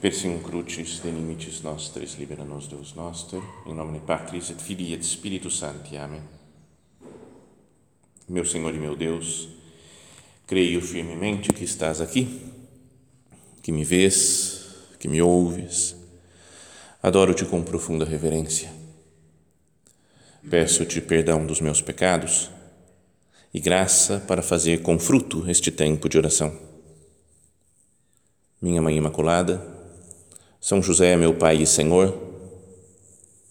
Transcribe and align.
Persing 0.00 0.38
crucis 0.38 0.98
de 1.02 1.10
limites 1.10 1.60
nostris 1.60 2.14
libera 2.18 2.42
nos 2.42 2.66
Deus 2.66 2.94
noster, 2.94 3.42
em 3.66 3.74
nome 3.74 4.00
Patris 4.00 4.48
et 4.48 4.58
Filii 4.58 4.94
et 4.94 5.04
Spiritus 5.04 5.58
Sancti. 5.58 5.98
Amém. 5.98 6.22
Meu 8.26 8.46
Senhor 8.46 8.74
e 8.74 8.78
meu 8.78 8.96
Deus, 8.96 9.50
creio 10.46 10.80
firmemente 10.80 11.52
que 11.52 11.64
estás 11.64 12.00
aqui, 12.00 12.50
que 13.62 13.70
me 13.70 13.84
vês, 13.84 14.68
que 14.98 15.06
me 15.06 15.20
ouves. 15.20 15.94
Adoro-te 17.02 17.44
com 17.44 17.62
profunda 17.62 18.06
reverência. 18.06 18.72
Peço-te 20.48 21.02
perdão 21.02 21.44
dos 21.44 21.60
meus 21.60 21.82
pecados 21.82 22.50
e 23.52 23.60
graça 23.60 24.18
para 24.26 24.40
fazer 24.40 24.80
com 24.80 24.98
fruto 24.98 25.44
este 25.50 25.70
tempo 25.70 26.08
de 26.08 26.16
oração. 26.16 26.58
Minha 28.62 28.80
Mãe 28.80 28.96
Imaculada, 28.96 29.69
São 30.60 30.82
José, 30.82 31.16
meu 31.16 31.32
Pai 31.32 31.62
e 31.62 31.66
Senhor, 31.66 32.14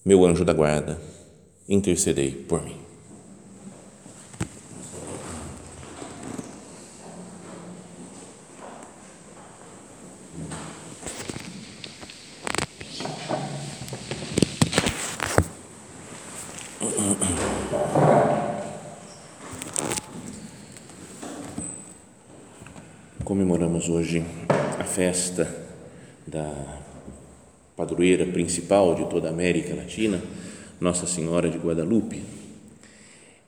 meu 0.05 0.23
anjo 0.23 0.45
da 0.45 0.53
guarda, 0.53 1.01
intercedei 1.67 2.31
por 2.31 2.61
mim. 2.61 2.77
Comemoramos 23.23 23.89
hoje 23.89 24.23
a 24.79 24.83
festa 24.83 25.47
da 26.27 26.79
padroeira 27.79 28.25
principal 28.25 28.93
de 28.93 29.05
toda 29.05 29.29
a 29.29 29.31
América 29.31 29.73
Latina, 29.73 30.21
Nossa 30.81 31.07
Senhora 31.07 31.49
de 31.49 31.57
Guadalupe. 31.57 32.21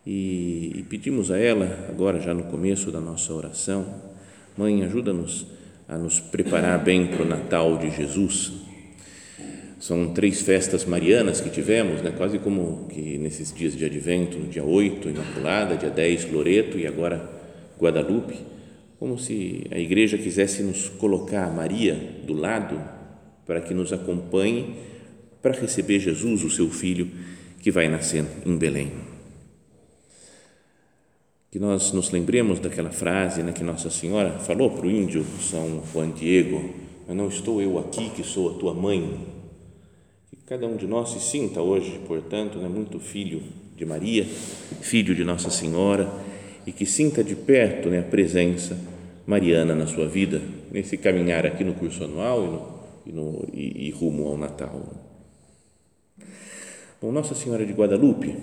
E, 0.07 0.71
e 0.73 0.85
pedimos 0.89 1.29
a 1.29 1.37
ela, 1.37 1.89
agora 1.89 2.17
já 2.17 2.33
no 2.33 2.43
começo 2.43 2.89
da 2.93 3.01
nossa 3.01 3.33
oração, 3.33 3.85
Mãe, 4.57 4.83
ajuda-nos 4.83 5.47
a 5.85 5.97
nos 5.97 6.21
preparar 6.21 6.81
bem 6.81 7.07
para 7.07 7.23
o 7.23 7.27
Natal 7.27 7.77
de 7.77 7.89
Jesus. 7.89 8.53
São 9.81 10.13
três 10.13 10.41
festas 10.41 10.85
marianas 10.85 11.41
que 11.41 11.49
tivemos, 11.49 12.01
né? 12.01 12.13
quase 12.15 12.39
como 12.39 12.87
que 12.87 13.17
nesses 13.17 13.53
dias 13.53 13.75
de 13.75 13.83
advento, 13.83 14.37
no 14.37 14.47
dia 14.47 14.63
8, 14.63 15.09
Imaculada, 15.09 15.75
dia 15.75 15.89
10, 15.89 16.31
Loreto 16.31 16.77
e 16.77 16.87
agora 16.87 17.29
Guadalupe 17.77 18.35
como 18.97 19.17
se 19.17 19.65
a 19.71 19.79
igreja 19.79 20.15
quisesse 20.15 20.61
nos 20.61 20.87
colocar 20.87 21.51
Maria 21.51 21.95
do 22.23 22.33
lado 22.33 22.79
para 23.45 23.61
que 23.61 23.73
nos 23.73 23.91
acompanhe 23.91 24.75
para 25.41 25.59
receber 25.59 25.99
Jesus, 25.99 26.43
o 26.43 26.49
seu 26.49 26.69
filho, 26.69 27.09
que 27.59 27.71
vai 27.71 27.87
nascer 27.87 28.23
em 28.45 28.57
Belém. 28.57 28.91
Que 31.49 31.59
nós 31.59 31.91
nos 31.91 32.11
lembremos 32.11 32.59
daquela 32.59 32.91
frase 32.91 33.43
né, 33.43 33.51
que 33.51 33.63
Nossa 33.63 33.89
Senhora 33.89 34.39
falou 34.39 34.71
para 34.71 34.85
o 34.85 34.91
índio 34.91 35.25
São 35.41 35.83
Juan 35.91 36.11
Diego: 36.11 36.73
Não 37.07 37.27
estou 37.27 37.61
eu 37.61 37.77
aqui 37.77 38.09
que 38.09 38.23
sou 38.23 38.51
a 38.51 38.59
tua 38.59 38.73
mãe. 38.73 39.27
Que 40.29 40.37
cada 40.45 40.65
um 40.65 40.77
de 40.77 40.87
nós 40.87 41.09
se 41.09 41.19
sinta 41.19 41.61
hoje, 41.61 41.99
portanto, 42.07 42.57
né, 42.57 42.69
muito 42.69 42.99
filho 42.99 43.43
de 43.75 43.85
Maria, 43.85 44.25
filho 44.81 45.13
de 45.13 45.23
Nossa 45.23 45.49
Senhora 45.49 46.09
e 46.65 46.71
que 46.71 46.85
sinta 46.85 47.23
de 47.23 47.35
perto 47.35 47.89
né, 47.89 47.99
a 47.99 48.03
presença 48.03 48.77
mariana 49.25 49.75
na 49.75 49.87
sua 49.87 50.07
vida, 50.07 50.41
nesse 50.71 50.97
caminhar 50.97 51.45
aqui 51.45 51.63
no 51.63 51.73
curso 51.73 52.03
anual 52.03 52.43
e, 52.43 52.47
no, 52.47 52.80
e, 53.05 53.11
no, 53.11 53.47
e, 53.53 53.87
e 53.87 53.91
rumo 53.91 54.27
ao 54.27 54.37
Natal. 54.37 54.81
Bom, 57.01 57.11
Nossa 57.11 57.33
Senhora 57.33 57.65
de 57.65 57.73
Guadalupe, 57.73 58.35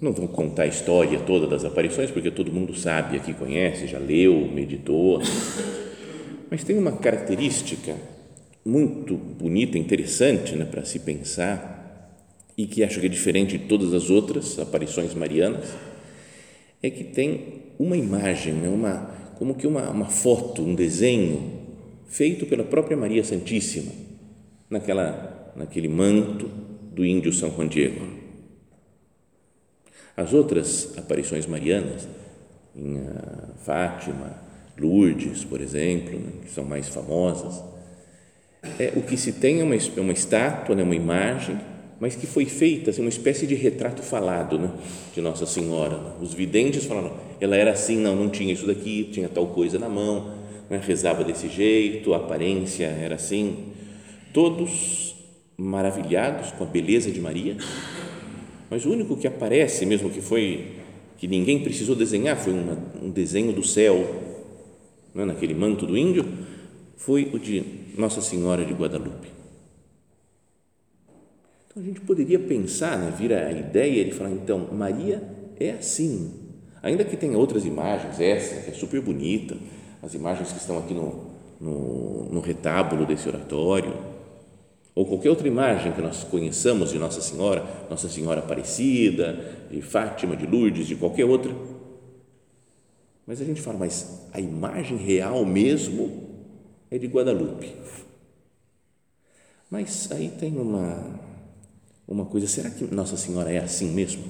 não 0.00 0.12
vou 0.12 0.28
contar 0.28 0.64
a 0.64 0.66
história 0.66 1.18
toda 1.20 1.46
das 1.46 1.64
aparições, 1.64 2.10
porque 2.10 2.30
todo 2.30 2.52
mundo 2.52 2.74
sabe 2.74 3.16
aqui, 3.16 3.32
conhece, 3.32 3.86
já 3.86 3.98
leu, 3.98 4.48
meditou, 4.52 5.22
mas 6.50 6.64
tem 6.64 6.76
uma 6.76 6.92
característica 6.92 7.96
muito 8.64 9.16
bonita, 9.16 9.78
interessante 9.78 10.54
né, 10.56 10.64
para 10.64 10.84
se 10.84 10.98
pensar 10.98 11.80
e 12.58 12.66
que 12.66 12.82
acho 12.84 13.00
que 13.00 13.06
é 13.06 13.08
diferente 13.08 13.56
de 13.56 13.64
todas 13.66 13.94
as 13.94 14.10
outras 14.10 14.58
aparições 14.58 15.14
marianas, 15.14 15.72
é 16.82 16.90
que 16.90 17.04
tem 17.04 17.62
uma 17.78 17.96
imagem, 17.96 18.54
né, 18.54 18.68
uma, 18.68 19.10
como 19.38 19.54
que 19.54 19.66
uma, 19.66 19.88
uma 19.88 20.06
foto, 20.06 20.62
um 20.62 20.74
desenho 20.74 21.61
feito 22.12 22.44
pela 22.44 22.62
própria 22.62 22.94
Maria 22.94 23.24
Santíssima 23.24 23.90
naquela, 24.68 25.50
naquele 25.56 25.88
manto 25.88 26.46
do 26.92 27.06
índio 27.06 27.32
São 27.32 27.50
Juan 27.50 27.66
Diego. 27.66 28.06
As 30.14 30.34
outras 30.34 30.92
aparições 30.98 31.46
marianas, 31.46 32.06
em 32.76 33.00
Fátima, 33.64 34.36
Lourdes, 34.78 35.42
por 35.42 35.62
exemplo, 35.62 36.18
né, 36.18 36.32
que 36.42 36.50
são 36.50 36.64
mais 36.64 36.86
famosas, 36.86 37.64
é, 38.78 38.92
o 38.94 39.02
que 39.02 39.16
se 39.16 39.32
tem 39.32 39.60
é 39.60 39.64
uma, 39.64 39.74
uma 39.96 40.12
estátua, 40.12 40.74
né, 40.74 40.82
uma 40.82 40.94
imagem 40.94 41.58
mas 41.98 42.16
que 42.16 42.26
foi 42.26 42.46
feita 42.46 42.90
assim, 42.90 43.00
uma 43.00 43.08
espécie 43.08 43.46
de 43.46 43.54
retrato 43.54 44.02
falado 44.02 44.58
né, 44.58 44.68
de 45.14 45.20
Nossa 45.20 45.46
Senhora. 45.46 46.16
Os 46.20 46.34
videntes 46.34 46.84
falaram, 46.84 47.12
ela 47.40 47.54
era 47.54 47.70
assim, 47.70 47.96
não, 47.96 48.16
não 48.16 48.28
tinha 48.28 48.52
isso 48.52 48.66
daqui, 48.66 49.08
tinha 49.12 49.28
tal 49.28 49.46
coisa 49.46 49.78
na 49.78 49.88
mão, 49.88 50.24
né, 50.24 50.41
rezava 50.78 51.24
desse 51.24 51.48
jeito, 51.48 52.14
a 52.14 52.18
aparência 52.18 52.86
era 52.86 53.16
assim. 53.16 53.72
Todos 54.32 55.14
maravilhados 55.56 56.50
com 56.52 56.64
a 56.64 56.66
beleza 56.66 57.10
de 57.10 57.20
Maria, 57.20 57.56
mas 58.70 58.84
o 58.86 58.90
único 58.90 59.16
que 59.16 59.26
aparece, 59.26 59.84
mesmo 59.84 60.10
que 60.10 60.20
foi 60.20 60.72
que 61.18 61.28
ninguém 61.28 61.62
precisou 61.62 61.94
desenhar, 61.94 62.36
foi 62.36 62.52
uma, 62.52 62.76
um 63.00 63.10
desenho 63.10 63.52
do 63.52 63.62
céu, 63.62 63.96
né, 65.14 65.24
naquele 65.24 65.54
manto 65.54 65.86
do 65.86 65.96
índio, 65.96 66.24
foi 66.96 67.30
o 67.32 67.38
de 67.38 67.62
Nossa 67.96 68.20
Senhora 68.20 68.64
de 68.64 68.72
Guadalupe. 68.72 69.28
Então 71.68 71.82
a 71.82 71.86
gente 71.86 72.00
poderia 72.00 72.38
pensar, 72.38 72.98
né, 72.98 73.14
vir 73.16 73.32
a 73.32 73.52
ideia 73.52 74.04
de 74.04 74.12
falar, 74.12 74.30
então, 74.30 74.68
Maria 74.72 75.22
é 75.60 75.70
assim. 75.70 76.32
Ainda 76.82 77.04
que 77.04 77.16
tenha 77.16 77.38
outras 77.38 77.64
imagens, 77.64 78.18
essa 78.20 78.62
que 78.62 78.70
é 78.70 78.74
super 78.74 79.00
bonita, 79.00 79.56
as 80.02 80.14
imagens 80.14 80.52
que 80.52 80.58
estão 80.58 80.78
aqui 80.78 80.92
no, 80.92 81.30
no, 81.60 82.24
no 82.32 82.40
retábulo 82.40 83.06
desse 83.06 83.28
oratório, 83.28 83.96
ou 84.94 85.06
qualquer 85.06 85.30
outra 85.30 85.48
imagem 85.48 85.92
que 85.92 86.02
nós 86.02 86.24
conheçamos 86.24 86.90
de 86.90 86.98
Nossa 86.98 87.20
Senhora, 87.20 87.64
Nossa 87.88 88.08
Senhora 88.08 88.40
Aparecida, 88.40 89.66
de 89.70 89.80
Fátima, 89.80 90.36
de 90.36 90.46
Lourdes, 90.46 90.86
de 90.86 90.96
qualquer 90.96 91.24
outra. 91.24 91.54
Mas 93.26 93.40
a 93.40 93.44
gente 93.44 93.62
fala, 93.62 93.78
mas 93.78 94.28
a 94.32 94.40
imagem 94.40 94.98
real 94.98 95.46
mesmo 95.46 96.28
é 96.90 96.98
de 96.98 97.06
Guadalupe. 97.06 97.74
Mas 99.70 100.10
aí 100.12 100.28
tem 100.28 100.58
uma 100.58 101.32
uma 102.06 102.26
coisa: 102.26 102.46
será 102.46 102.68
que 102.68 102.84
Nossa 102.92 103.16
Senhora 103.16 103.50
é 103.50 103.58
assim 103.58 103.90
mesmo? 103.92 104.24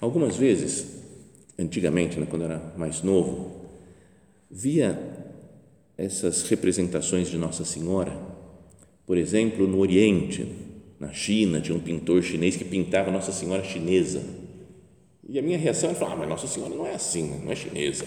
Algumas 0.00 0.36
vezes, 0.36 0.86
antigamente, 1.58 2.18
né, 2.18 2.26
quando 2.28 2.42
eu 2.42 2.50
era 2.50 2.72
mais 2.76 3.02
novo, 3.02 3.59
via 4.50 4.98
essas 5.96 6.42
representações 6.48 7.28
de 7.28 7.38
Nossa 7.38 7.64
Senhora, 7.64 8.16
por 9.06 9.16
exemplo, 9.16 9.66
no 9.66 9.78
Oriente, 9.78 10.46
na 10.98 11.12
China, 11.12 11.60
tinha 11.60 11.76
um 11.76 11.80
pintor 11.80 12.22
chinês 12.22 12.56
que 12.56 12.64
pintava 12.64 13.10
Nossa 13.10 13.32
Senhora 13.32 13.62
chinesa. 13.64 14.22
E 15.28 15.38
a 15.38 15.42
minha 15.42 15.58
reação 15.58 15.90
era 15.90 15.98
falar: 15.98 16.12
ah, 16.12 16.16
mas 16.16 16.28
Nossa 16.28 16.46
Senhora 16.46 16.74
não 16.74 16.86
é 16.86 16.94
assim, 16.94 17.40
não 17.44 17.52
é 17.52 17.54
chinesa. 17.54 18.04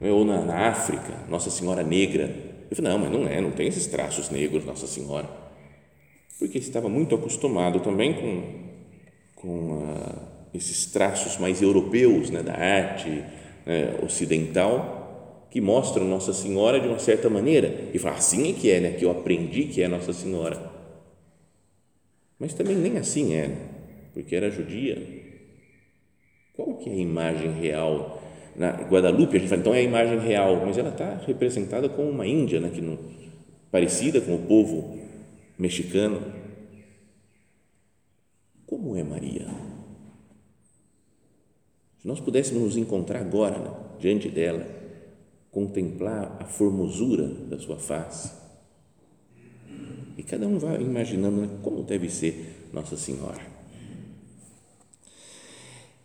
Ou 0.00 0.24
na, 0.24 0.44
na 0.44 0.68
África, 0.68 1.24
Nossa 1.28 1.50
Senhora 1.50 1.82
negra. 1.82 2.32
Eu 2.70 2.76
falei: 2.76 2.92
não, 2.92 2.98
mas 2.98 3.10
não 3.10 3.26
é, 3.26 3.40
não 3.40 3.50
tem 3.50 3.66
esses 3.66 3.86
traços 3.86 4.30
negros, 4.30 4.64
Nossa 4.64 4.86
Senhora 4.86 5.48
porque 6.38 6.58
estava 6.58 6.88
muito 6.88 7.14
acostumado 7.14 7.80
também 7.80 8.14
com, 8.14 8.42
com 9.34 9.82
ah, 9.82 10.48
esses 10.54 10.86
traços 10.86 11.36
mais 11.36 11.60
europeus 11.60 12.30
né, 12.30 12.42
da 12.42 12.54
arte 12.54 13.08
né, 13.66 13.98
ocidental 14.02 14.97
que 15.50 15.60
mostram 15.60 16.04
Nossa 16.06 16.32
Senhora 16.32 16.78
de 16.78 16.88
uma 16.88 16.98
certa 16.98 17.30
maneira 17.30 17.88
e 17.92 17.98
fala 17.98 18.16
assim 18.16 18.50
é 18.50 18.52
que 18.52 18.70
é, 18.70 18.80
né, 18.80 18.90
que 18.92 19.04
eu 19.04 19.10
aprendi 19.10 19.64
que 19.64 19.82
é 19.82 19.88
Nossa 19.88 20.12
Senhora, 20.12 20.70
mas 22.38 22.54
também 22.54 22.76
nem 22.76 22.98
assim 22.98 23.34
é, 23.34 23.50
porque 24.12 24.36
era 24.36 24.50
judia. 24.50 24.96
Qual 26.54 26.74
que 26.76 26.90
é 26.90 26.92
a 26.92 26.96
imagem 26.96 27.52
real? 27.52 28.22
Na 28.54 28.72
Guadalupe 28.72 29.36
a 29.36 29.40
gente 29.40 29.48
fala, 29.48 29.60
então 29.60 29.74
é 29.74 29.78
a 29.78 29.82
imagem 29.82 30.18
real, 30.18 30.56
mas 30.64 30.76
ela 30.76 30.90
está 30.90 31.16
representada 31.26 31.88
como 31.88 32.10
uma 32.10 32.26
índia, 32.26 32.60
né, 32.60 32.70
que 32.72 32.80
não, 32.80 32.98
parecida 33.70 34.20
com 34.20 34.34
o 34.34 34.42
povo 34.42 34.98
mexicano. 35.58 36.20
Como 38.66 38.96
é 38.96 39.02
Maria? 39.02 39.46
Se 41.98 42.06
nós 42.06 42.20
pudéssemos 42.20 42.62
nos 42.62 42.76
encontrar 42.76 43.20
agora, 43.20 43.58
né, 43.58 43.70
diante 43.98 44.28
dela, 44.28 44.77
contemplar 45.58 46.36
a 46.38 46.44
formosura 46.44 47.26
da 47.26 47.58
sua 47.58 47.76
face, 47.76 48.30
E 50.16 50.22
cada 50.22 50.46
um 50.46 50.58
vai 50.58 50.80
imaginando 50.80 51.40
né, 51.40 51.48
como 51.62 51.82
deve 51.82 52.08
ser 52.10 52.68
Nossa 52.72 52.96
Senhora. 52.96 53.40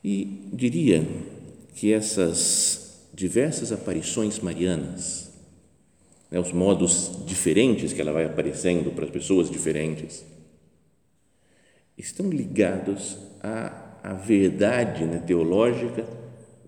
E 0.04 0.50
diria 0.54 1.04
que 1.76 1.92
essas 1.92 3.08
diversas 3.14 3.72
aparições 3.72 4.40
marianas, 4.40 5.32
né, 6.30 6.40
os 6.40 6.52
modos 6.52 7.12
diferentes 7.26 7.92
que 7.92 8.02
ela 8.02 8.12
vai 8.12 8.26
aparecendo 8.26 8.92
para 8.94 9.06
as 9.06 9.12
pessoas 9.12 9.50
diferentes, 9.50 10.24
estão 11.98 12.30
ligados 12.30 13.18
à, 13.42 14.00
à 14.04 14.14
verdade 14.14 15.06
né, 15.06 15.18
teológica 15.26 16.06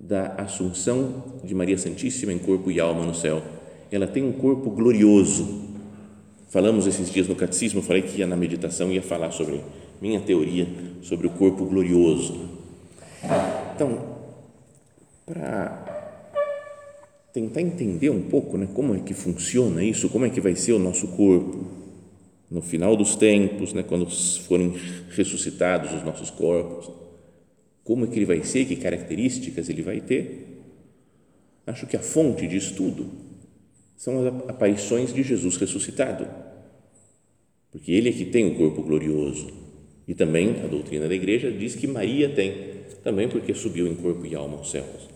da 0.08 0.36
assunção 0.38 1.24
de 1.44 1.56
Maria 1.56 1.78
Santíssima 1.78 2.32
em 2.32 2.38
corpo 2.38 2.70
e 2.70 2.80
alma 2.80 3.06
no 3.06 3.16
céu. 3.16 3.42
Ela 3.92 4.06
tem 4.06 4.24
um 4.24 4.32
corpo 4.32 4.70
glorioso. 4.70 5.66
Falamos 6.50 6.86
esses 6.86 7.12
dias 7.12 7.28
no 7.28 7.36
catecismo, 7.36 7.82
falei 7.82 8.04
que 8.04 8.20
ia 8.20 8.28
na 8.28 8.36
meditação 8.36 8.92
ia 8.92 9.02
falar 9.02 9.32
sobre 9.32 9.62
minha 10.02 10.20
teoria 10.20 10.68
sobre 11.02 11.28
o 11.28 11.32
corpo 11.32 11.66
glorioso. 11.66 12.50
Então, 13.76 14.16
para 15.26 15.86
tentar 17.34 17.62
entender 17.62 18.10
um 18.10 18.22
pouco 18.22 18.58
né, 18.58 18.68
como 18.74 18.96
é 18.96 19.00
que 19.00 19.14
funciona 19.14 19.84
isso, 19.84 20.10
como 20.10 20.26
é 20.26 20.30
que 20.30 20.40
vai 20.40 20.56
ser 20.56 20.74
o 20.74 20.80
nosso 20.80 21.08
corpo 21.10 21.66
no 22.50 22.62
final 22.62 22.96
dos 22.96 23.16
tempos, 23.16 23.74
né, 23.74 23.84
quando 23.84 24.08
forem 24.48 24.74
ressuscitados 25.10 25.92
os 25.94 26.04
nossos 26.04 26.30
corpos, 26.30 26.90
como 27.86 28.04
é 28.04 28.08
que 28.08 28.18
ele 28.18 28.26
vai 28.26 28.44
ser, 28.44 28.66
que 28.66 28.76
características 28.76 29.70
ele 29.70 29.84
vai 29.84 30.02
ter. 30.02 30.64
Acho 31.66 31.86
que 31.86 31.96
a 31.96 32.02
fonte 32.02 32.48
de 32.48 32.58
estudo 32.58 33.10
são 33.96 34.28
as 34.28 34.50
aparições 34.50 35.14
de 35.14 35.24
Jesus 35.24 35.56
ressuscitado, 35.56 36.28
porque 37.72 37.92
ele 37.92 38.10
é 38.10 38.12
que 38.12 38.26
tem 38.26 38.52
o 38.52 38.58
corpo 38.58 38.82
glorioso. 38.82 39.64
E 40.08 40.14
também 40.14 40.62
a 40.64 40.68
doutrina 40.68 41.08
da 41.08 41.16
igreja 41.16 41.52
diz 41.52 41.76
que 41.76 41.88
Maria 41.88 42.28
tem, 42.30 42.82
também 43.04 43.30
porque 43.30 43.54
subiu 43.54 43.88
em 43.88 43.96
corpo 43.96 44.26
e 44.26 44.36
alma 44.36 44.58
aos 44.58 44.72
céus. 44.72 45.08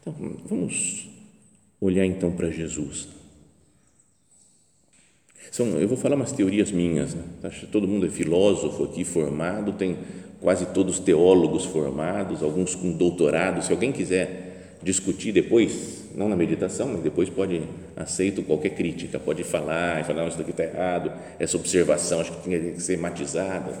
Então, 0.00 0.14
vamos 0.44 1.08
olhar 1.80 2.04
então 2.04 2.32
para 2.32 2.50
Jesus. 2.50 3.08
São, 5.50 5.66
eu 5.78 5.88
vou 5.88 5.96
falar 5.96 6.16
umas 6.16 6.32
teorias 6.32 6.70
minhas. 6.70 7.14
Né? 7.14 7.22
Todo 7.70 7.86
mundo 7.86 8.06
é 8.06 8.08
filósofo 8.08 8.84
aqui 8.84 9.04
formado, 9.04 9.72
tem 9.72 9.96
quase 10.40 10.66
todos 10.66 10.98
teólogos 10.98 11.64
formados, 11.64 12.42
alguns 12.42 12.74
com 12.74 12.92
doutorado. 12.92 13.62
Se 13.62 13.72
alguém 13.72 13.92
quiser 13.92 14.78
discutir 14.82 15.32
depois, 15.32 16.04
não 16.14 16.28
na 16.28 16.36
meditação, 16.36 16.88
mas 16.88 17.02
depois 17.02 17.28
pode 17.28 17.62
aceito 17.96 18.42
qualquer 18.42 18.70
crítica, 18.70 19.18
pode 19.18 19.42
falar 19.42 20.00
e 20.00 20.04
falar 20.04 20.22
não, 20.22 20.28
isso 20.28 20.38
daqui 20.38 20.50
está 20.50 20.64
errado, 20.64 21.12
essa 21.38 21.56
observação 21.56 22.20
acho 22.20 22.32
que 22.32 22.42
tinha 22.44 22.58
que 22.58 22.80
ser 22.80 22.98
matizada. 22.98 23.72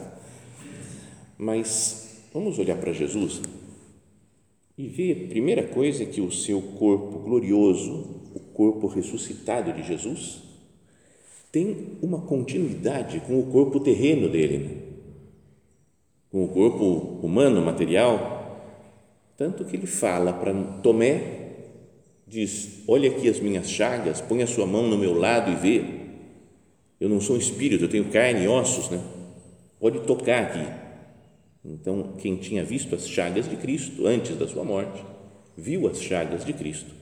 Mas 1.38 2.24
vamos 2.32 2.58
olhar 2.58 2.76
para 2.76 2.92
Jesus 2.92 3.42
e 4.78 4.88
ver, 4.88 5.28
primeira 5.28 5.62
coisa, 5.62 6.04
que 6.04 6.20
o 6.20 6.30
seu 6.30 6.60
corpo 6.60 7.18
glorioso, 7.20 8.22
o 8.34 8.40
corpo 8.52 8.86
ressuscitado 8.86 9.72
de 9.72 9.82
Jesus, 9.82 10.42
tem 11.56 11.96
uma 12.02 12.20
continuidade 12.20 13.18
com 13.20 13.40
o 13.40 13.44
corpo 13.44 13.80
terreno 13.80 14.28
dele, 14.28 14.58
né? 14.58 14.74
com 16.30 16.44
o 16.44 16.48
corpo 16.48 17.18
humano, 17.26 17.62
material, 17.62 18.60
tanto 19.38 19.64
que 19.64 19.74
ele 19.74 19.86
fala 19.86 20.34
para 20.34 20.52
Tomé, 20.82 21.54
diz, 22.26 22.82
olha 22.86 23.08
aqui 23.08 23.26
as 23.26 23.40
minhas 23.40 23.70
chagas, 23.70 24.20
põe 24.20 24.42
a 24.42 24.46
sua 24.46 24.66
mão 24.66 24.86
no 24.86 24.98
meu 24.98 25.18
lado 25.18 25.50
e 25.50 25.54
vê, 25.54 25.84
eu 27.00 27.08
não 27.08 27.22
sou 27.22 27.36
um 27.36 27.38
espírito, 27.38 27.84
eu 27.84 27.88
tenho 27.88 28.10
carne 28.10 28.44
e 28.44 28.48
ossos, 28.48 28.90
né? 28.90 29.02
pode 29.80 30.00
tocar 30.00 30.42
aqui, 30.42 30.66
então, 31.64 32.16
quem 32.18 32.36
tinha 32.36 32.62
visto 32.62 32.94
as 32.94 33.08
chagas 33.08 33.48
de 33.48 33.56
Cristo 33.56 34.06
antes 34.06 34.36
da 34.36 34.46
sua 34.46 34.62
morte, 34.62 35.02
viu 35.56 35.88
as 35.88 36.02
chagas 36.02 36.44
de 36.44 36.52
Cristo 36.52 36.92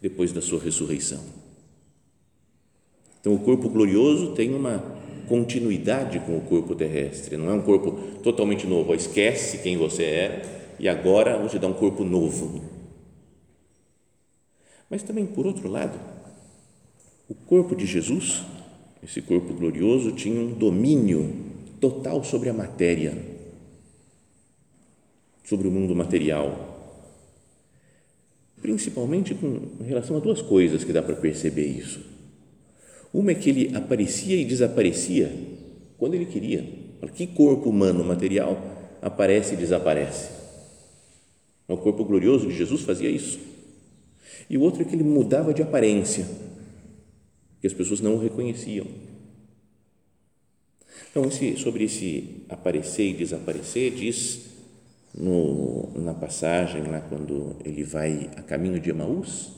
depois 0.00 0.32
da 0.32 0.42
sua 0.42 0.58
ressurreição. 0.58 1.43
Então, 3.24 3.32
o 3.32 3.38
corpo 3.38 3.70
glorioso 3.70 4.32
tem 4.32 4.54
uma 4.54 4.84
continuidade 5.26 6.20
com 6.20 6.36
o 6.36 6.42
corpo 6.42 6.74
terrestre, 6.74 7.38
não 7.38 7.48
é 7.48 7.54
um 7.54 7.62
corpo 7.62 7.92
totalmente 8.22 8.66
novo, 8.66 8.94
esquece 8.94 9.62
quem 9.62 9.78
você 9.78 10.04
era 10.04 10.42
e 10.78 10.86
agora 10.86 11.48
te 11.48 11.58
dar 11.58 11.68
um 11.68 11.72
corpo 11.72 12.04
novo. 12.04 12.62
Mas 14.90 15.02
também, 15.02 15.24
por 15.24 15.46
outro 15.46 15.70
lado, 15.70 15.98
o 17.26 17.34
corpo 17.34 17.74
de 17.74 17.86
Jesus, 17.86 18.42
esse 19.02 19.22
corpo 19.22 19.54
glorioso, 19.54 20.12
tinha 20.12 20.38
um 20.38 20.52
domínio 20.52 21.34
total 21.80 22.22
sobre 22.22 22.50
a 22.50 22.52
matéria 22.52 23.32
sobre 25.44 25.66
o 25.66 25.70
mundo 25.70 25.96
material. 25.96 26.72
Principalmente 28.60 29.34
com 29.34 29.82
relação 29.82 30.18
a 30.18 30.20
duas 30.20 30.42
coisas 30.42 30.84
que 30.84 30.92
dá 30.92 31.02
para 31.02 31.16
perceber 31.16 31.66
isso. 31.66 32.13
Uma 33.14 33.30
é 33.30 33.34
que 33.36 33.48
ele 33.48 33.76
aparecia 33.76 34.34
e 34.34 34.44
desaparecia 34.44 35.32
quando 35.96 36.14
ele 36.14 36.26
queria. 36.26 36.82
Que 37.14 37.28
corpo 37.28 37.70
humano 37.70 38.02
material 38.02 38.60
aparece 39.00 39.54
e 39.54 39.56
desaparece? 39.56 40.30
O 41.68 41.76
corpo 41.76 42.04
glorioso 42.04 42.48
de 42.48 42.56
Jesus 42.56 42.82
fazia 42.82 43.08
isso. 43.08 43.38
E 44.50 44.58
o 44.58 44.62
outro 44.62 44.82
é 44.82 44.84
que 44.84 44.96
ele 44.96 45.04
mudava 45.04 45.54
de 45.54 45.62
aparência, 45.62 46.26
que 47.60 47.68
as 47.68 47.72
pessoas 47.72 48.00
não 48.00 48.16
o 48.16 48.18
reconheciam. 48.18 48.86
Então, 51.10 51.24
esse, 51.26 51.56
sobre 51.56 51.84
esse 51.84 52.44
aparecer 52.48 53.10
e 53.10 53.14
desaparecer, 53.14 53.92
diz 53.92 54.40
no, 55.16 55.92
na 55.94 56.14
passagem 56.14 56.82
lá 56.82 57.00
quando 57.00 57.54
ele 57.64 57.84
vai 57.84 58.28
a 58.36 58.42
caminho 58.42 58.80
de 58.80 58.90
Emaús, 58.90 59.52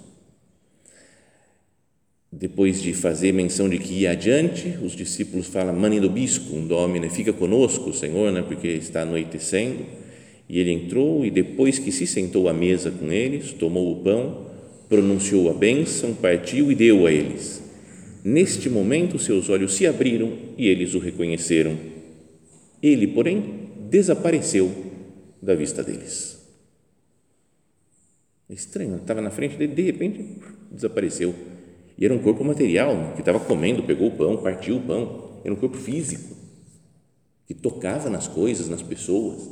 depois 2.39 2.83
de 2.83 2.93
fazer 2.93 3.33
menção 3.33 3.67
de 3.67 3.79
que 3.79 3.95
ia 3.95 4.11
adiante, 4.11 4.77
os 4.83 4.93
discípulos 4.93 5.47
falam, 5.47 5.75
mani 5.75 5.99
do 5.99 6.11
bisco, 6.11 6.55
um 6.55 6.67
domine, 6.67 7.09
fica 7.09 7.33
conosco, 7.33 7.95
Senhor, 7.95 8.31
né, 8.31 8.43
porque 8.43 8.69
está 8.69 9.03
anoitecendo, 9.03 9.87
e 10.47 10.61
ele 10.61 10.71
entrou 10.71 11.25
e 11.25 11.31
depois 11.31 11.79
que 11.79 11.91
se 11.91 12.07
sentou 12.07 12.47
à 12.47 12.53
mesa 12.53 12.91
com 12.91 13.11
eles, 13.11 13.55
tomou 13.55 13.91
o 13.91 14.05
pão, 14.05 14.49
pronunciou 14.87 15.51
a 15.51 15.55
bênção, 15.55 16.13
partiu 16.13 16.71
e 16.71 16.75
deu 16.75 17.07
a 17.07 17.13
eles. 17.13 17.63
Neste 18.23 18.69
momento, 18.69 19.19
seus 19.19 19.49
olhos 19.49 19.75
se 19.75 19.87
abriram 19.87 20.31
e 20.59 20.69
eles 20.69 20.95
o 20.95 20.99
reconheceram. 20.99 21.75
Ele, 22.83 23.07
porém, 23.07 23.71
desapareceu 23.89 24.71
da 25.41 25.55
vista 25.55 25.83
deles. 25.83 26.37
É 28.49 28.53
estranho, 28.53 28.97
estava 28.97 29.23
na 29.23 29.31
frente 29.31 29.57
dele, 29.57 29.75
de 29.75 29.83
repente 29.83 30.25
desapareceu. 30.71 31.35
E 31.99 32.05
era 32.05 32.13
um 32.13 32.19
corpo 32.19 32.45
material, 32.45 33.13
que 33.15 33.21
estava 33.21 33.41
comendo, 33.41 33.83
pegou 33.83 34.09
o 34.09 34.17
pão, 34.17 34.37
partiu 34.37 34.77
o 34.77 34.81
pão. 34.81 35.25
Era 35.45 35.55
um 35.55 35.57
corpo 35.57 35.77
físico, 35.77 36.35
que 37.47 37.55
tocava 37.55 38.11
nas 38.11 38.29
coisas, 38.29 38.69
nas 38.69 38.83
pessoas. 38.83 39.49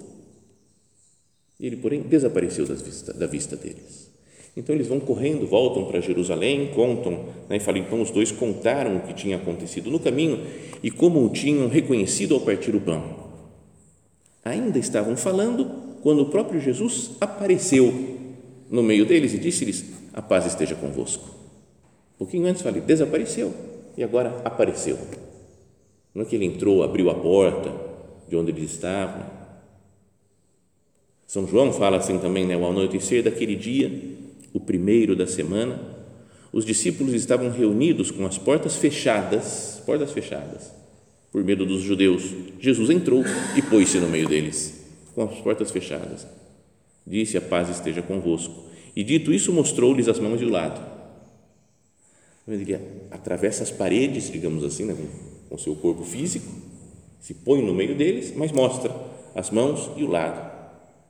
E 1.58 1.66
ele, 1.66 1.76
porém, 1.76 2.02
desapareceu 2.02 2.66
vista, 2.66 3.14
da 3.14 3.26
vista 3.26 3.56
deles. 3.56 4.12
Então 4.56 4.74
eles 4.74 4.86
vão 4.86 5.00
correndo, 5.00 5.46
voltam 5.46 5.84
para 5.86 6.00
Jerusalém, 6.00 6.70
contam, 6.74 7.24
né, 7.48 7.56
e 7.56 7.60
falam, 7.60 7.80
então 7.80 8.00
os 8.00 8.10
dois 8.10 8.30
contaram 8.30 8.96
o 8.96 9.00
que 9.00 9.12
tinha 9.12 9.36
acontecido 9.36 9.90
no 9.90 9.98
caminho 9.98 10.46
e 10.82 10.90
como 10.90 11.24
o 11.24 11.28
tinham 11.28 11.68
reconhecido 11.68 12.34
ao 12.34 12.40
partir 12.40 12.74
o 12.74 12.80
pão. 12.80 13.24
Ainda 14.44 14.78
estavam 14.78 15.16
falando 15.16 15.98
quando 16.02 16.22
o 16.22 16.26
próprio 16.26 16.60
Jesus 16.60 17.12
apareceu 17.20 17.92
no 18.70 18.82
meio 18.82 19.06
deles 19.06 19.32
e 19.34 19.38
disse-lhes: 19.38 19.86
A 20.12 20.22
paz 20.22 20.46
esteja 20.46 20.74
convosco. 20.74 21.43
Pouquinho 22.24 22.46
antes 22.46 22.62
falei, 22.62 22.80
desapareceu 22.80 23.52
e 23.98 24.02
agora 24.02 24.40
apareceu. 24.46 24.98
Não 26.14 26.22
é 26.22 26.24
que 26.24 26.34
ele 26.34 26.46
entrou, 26.46 26.82
abriu 26.82 27.10
a 27.10 27.14
porta 27.14 27.70
de 28.26 28.34
onde 28.34 28.50
eles 28.50 28.72
estavam. 28.72 29.26
São 31.26 31.46
João 31.46 31.70
fala 31.70 31.98
assim 31.98 32.18
também, 32.18 32.46
né? 32.46 32.54
Ao 32.54 32.64
anoitecer 32.64 33.22
daquele 33.22 33.54
dia, 33.54 33.92
o 34.54 34.58
primeiro 34.58 35.14
da 35.14 35.26
semana, 35.26 35.78
os 36.50 36.64
discípulos 36.64 37.12
estavam 37.12 37.50
reunidos 37.50 38.10
com 38.10 38.24
as 38.24 38.38
portas 38.38 38.74
fechadas, 38.74 39.82
portas 39.84 40.10
fechadas, 40.10 40.72
por 41.30 41.44
medo 41.44 41.66
dos 41.66 41.82
judeus. 41.82 42.22
Jesus 42.58 42.88
entrou 42.88 43.22
e 43.54 43.60
pôs-se 43.60 43.98
no 43.98 44.08
meio 44.08 44.26
deles 44.26 44.82
com 45.14 45.24
as 45.24 45.34
portas 45.40 45.70
fechadas. 45.70 46.26
Disse: 47.06 47.36
A 47.36 47.42
paz 47.42 47.68
esteja 47.68 48.00
convosco. 48.00 48.64
E 48.96 49.04
dito 49.04 49.30
isso, 49.30 49.52
mostrou-lhes 49.52 50.08
as 50.08 50.18
mãos 50.18 50.40
e 50.40 50.46
o 50.46 50.50
lado. 50.50 50.93
Diria, 52.46 53.06
atravessa 53.10 53.62
as 53.62 53.70
paredes, 53.70 54.30
digamos 54.30 54.64
assim, 54.64 54.84
né, 54.84 54.94
com 55.48 55.56
seu 55.56 55.74
corpo 55.76 56.04
físico, 56.04 56.46
se 57.18 57.32
põe 57.32 57.62
no 57.62 57.74
meio 57.74 57.96
deles, 57.96 58.34
mas 58.36 58.52
mostra 58.52 58.94
as 59.34 59.50
mãos 59.50 59.90
e 59.96 60.04
o 60.04 60.08
lado. 60.08 60.52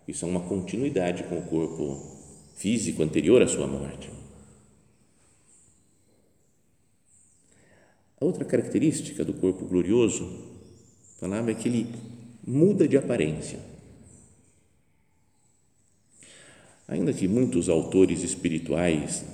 Isso 0.06 0.24
é 0.24 0.28
uma 0.28 0.40
continuidade 0.40 1.24
com 1.24 1.38
o 1.38 1.42
corpo 1.42 2.00
físico 2.54 3.02
anterior 3.02 3.42
à 3.42 3.48
sua 3.48 3.66
morte. 3.66 4.10
A 8.20 8.24
outra 8.24 8.44
característica 8.44 9.24
do 9.24 9.34
corpo 9.34 9.64
glorioso, 9.64 10.30
falava, 11.18 11.50
é 11.50 11.54
que 11.54 11.68
ele 11.68 11.86
muda 12.46 12.86
de 12.86 12.96
aparência. 12.96 13.58
Ainda 16.86 17.12
que 17.12 17.26
muitos 17.26 17.68
autores 17.68 18.22
espirituais 18.22 19.24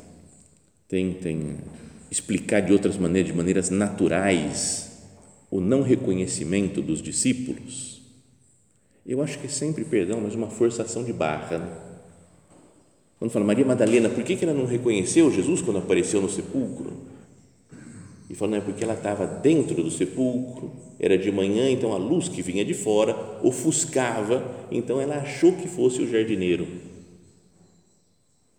tentem 0.89 1.59
explicar 2.11 2.61
de 2.61 2.73
outras 2.73 2.97
maneiras, 2.97 3.31
de 3.31 3.37
maneiras 3.37 3.71
naturais, 3.71 4.91
o 5.51 5.61
não 5.61 5.83
reconhecimento 5.83 6.83
dos 6.83 7.01
discípulos, 7.03 7.91
eu 9.07 9.23
acho 9.23 9.39
que 9.39 9.47
é 9.47 9.51
sempre, 9.51 9.85
perdão, 9.85 10.21
mas 10.21 10.35
uma 10.35 10.49
forçação 10.49 11.03
de 11.03 11.13
barra. 11.13 11.59
Né? 11.59 11.77
Quando 13.19 13.31
fala 13.31 13.45
Maria 13.45 13.65
Madalena, 13.65 14.09
por 14.09 14.23
que, 14.23 14.37
que 14.37 14.45
ela 14.45 14.55
não 14.55 14.67
reconheceu 14.67 15.31
Jesus 15.31 15.63
quando 15.63 15.79
apareceu 15.79 16.21
no 16.21 16.29
sepulcro? 16.29 16.93
E 18.29 18.35
fala, 18.35 18.53
não, 18.53 18.59
é 18.59 18.61
porque 18.61 18.85
ela 18.85 18.95
estava 18.95 19.27
dentro 19.27 19.83
do 19.83 19.91
sepulcro, 19.91 20.71
era 21.01 21.19
de 21.19 21.33
manhã, 21.33 21.69
então 21.69 21.93
a 21.93 21.97
luz 21.97 22.29
que 22.29 22.43
vinha 22.43 22.65
de 22.65 22.75
fora 22.75 23.41
ofuscava, 23.43 24.45
então 24.71 25.01
ela 25.01 25.17
achou 25.17 25.53
que 25.55 25.67
fosse 25.67 26.01
o 26.03 26.09
jardineiro. 26.09 26.69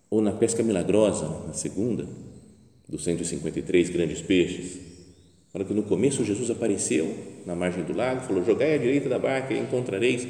Ou 0.10 0.22
na 0.22 0.34
pesca 0.34 0.62
milagrosa, 0.62 1.30
na 1.48 1.54
segunda, 1.54 2.06
dos 2.92 3.06
153 3.06 3.90
grandes 3.90 4.22
peixes, 4.22 4.78
fala 5.54 5.64
que 5.64 5.74
no 5.74 5.84
começo 5.84 6.26
Jesus 6.26 6.52
apareceu 6.52 7.16
na 7.46 7.56
margem 7.56 7.86
do 7.86 7.96
lago, 7.96 8.22
falou: 8.22 8.44
Jogai 8.44 8.76
à 8.76 8.78
direita 8.78 9.08
da 9.08 9.18
barca 9.18 9.54
e 9.54 9.60
encontrareis. 9.60 10.28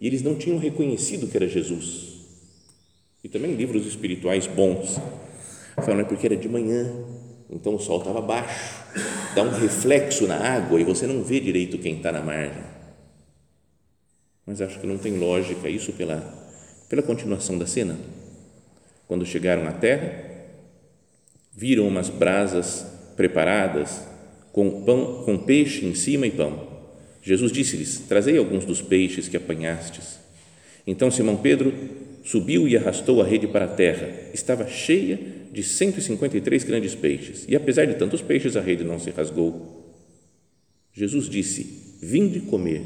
E 0.00 0.06
eles 0.06 0.22
não 0.22 0.36
tinham 0.36 0.58
reconhecido 0.58 1.28
que 1.28 1.36
era 1.36 1.46
Jesus. 1.46 2.16
E 3.22 3.28
também 3.28 3.54
livros 3.54 3.84
espirituais 3.86 4.46
bons 4.46 4.98
falam: 5.84 6.00
é 6.00 6.04
porque 6.04 6.26
era 6.26 6.36
de 6.36 6.48
manhã, 6.48 6.90
então 7.50 7.74
o 7.74 7.78
sol 7.78 7.98
estava 7.98 8.22
baixo, 8.22 8.82
dá 9.34 9.42
um 9.42 9.50
reflexo 9.50 10.26
na 10.26 10.36
água 10.36 10.80
e 10.80 10.84
você 10.84 11.06
não 11.06 11.22
vê 11.22 11.40
direito 11.40 11.78
quem 11.78 11.96
está 11.96 12.10
na 12.10 12.22
margem. 12.22 12.62
Mas 14.46 14.62
acho 14.62 14.80
que 14.80 14.86
não 14.86 14.96
tem 14.96 15.18
lógica 15.18 15.68
isso 15.68 15.92
pela, 15.92 16.22
pela 16.88 17.02
continuação 17.02 17.58
da 17.58 17.66
cena. 17.66 17.98
Quando 19.06 19.26
chegaram 19.26 19.68
à 19.68 19.72
terra, 19.72 20.27
viram 21.58 21.88
umas 21.88 22.08
brasas 22.08 22.86
preparadas 23.16 24.06
com 24.52 24.84
pão, 24.84 25.24
com 25.24 25.36
peixe 25.36 25.84
em 25.84 25.92
cima 25.92 26.24
e 26.24 26.30
pão. 26.30 26.68
Jesus 27.20 27.50
disse-lhes: 27.50 28.04
Trazei 28.08 28.38
alguns 28.38 28.64
dos 28.64 28.80
peixes 28.80 29.26
que 29.26 29.36
apanhastes. 29.36 30.20
Então 30.86 31.10
Simão 31.10 31.36
Pedro 31.36 31.74
subiu 32.22 32.68
e 32.68 32.76
arrastou 32.76 33.20
a 33.20 33.26
rede 33.26 33.48
para 33.48 33.64
a 33.64 33.68
terra. 33.68 34.08
Estava 34.32 34.68
cheia 34.68 35.18
de 35.52 35.64
153 35.64 36.62
grandes 36.62 36.94
peixes. 36.94 37.44
E 37.48 37.56
apesar 37.56 37.86
de 37.86 37.94
tantos 37.94 38.22
peixes, 38.22 38.56
a 38.56 38.60
rede 38.60 38.84
não 38.84 39.00
se 39.00 39.10
rasgou. 39.10 39.92
Jesus 40.92 41.28
disse: 41.28 41.96
Vinde 42.00 42.38
comer. 42.42 42.82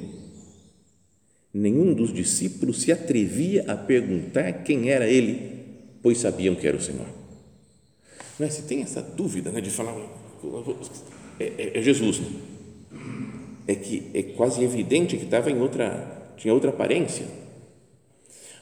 Nenhum 1.52 1.92
dos 1.92 2.10
discípulos 2.10 2.80
se 2.80 2.90
atrevia 2.90 3.66
a 3.68 3.76
perguntar 3.76 4.64
quem 4.64 4.88
era 4.88 5.06
ele, 5.06 5.60
pois 6.02 6.16
sabiam 6.16 6.54
que 6.54 6.66
era 6.66 6.78
o 6.78 6.80
Senhor. 6.80 7.21
Né? 8.42 8.50
Se 8.50 8.62
tem 8.62 8.82
essa 8.82 9.00
dúvida 9.00 9.52
né, 9.52 9.60
de 9.60 9.70
falar, 9.70 9.94
é, 11.38 11.44
é, 11.44 11.78
é 11.78 11.80
Jesus, 11.82 12.18
né? 12.18 12.26
é 13.68 13.74
que 13.76 14.10
é 14.12 14.20
quase 14.20 14.64
evidente 14.64 15.16
que 15.16 15.22
estava 15.22 15.48
em 15.48 15.60
outra, 15.60 16.32
tinha 16.36 16.52
outra 16.52 16.70
aparência. 16.70 17.24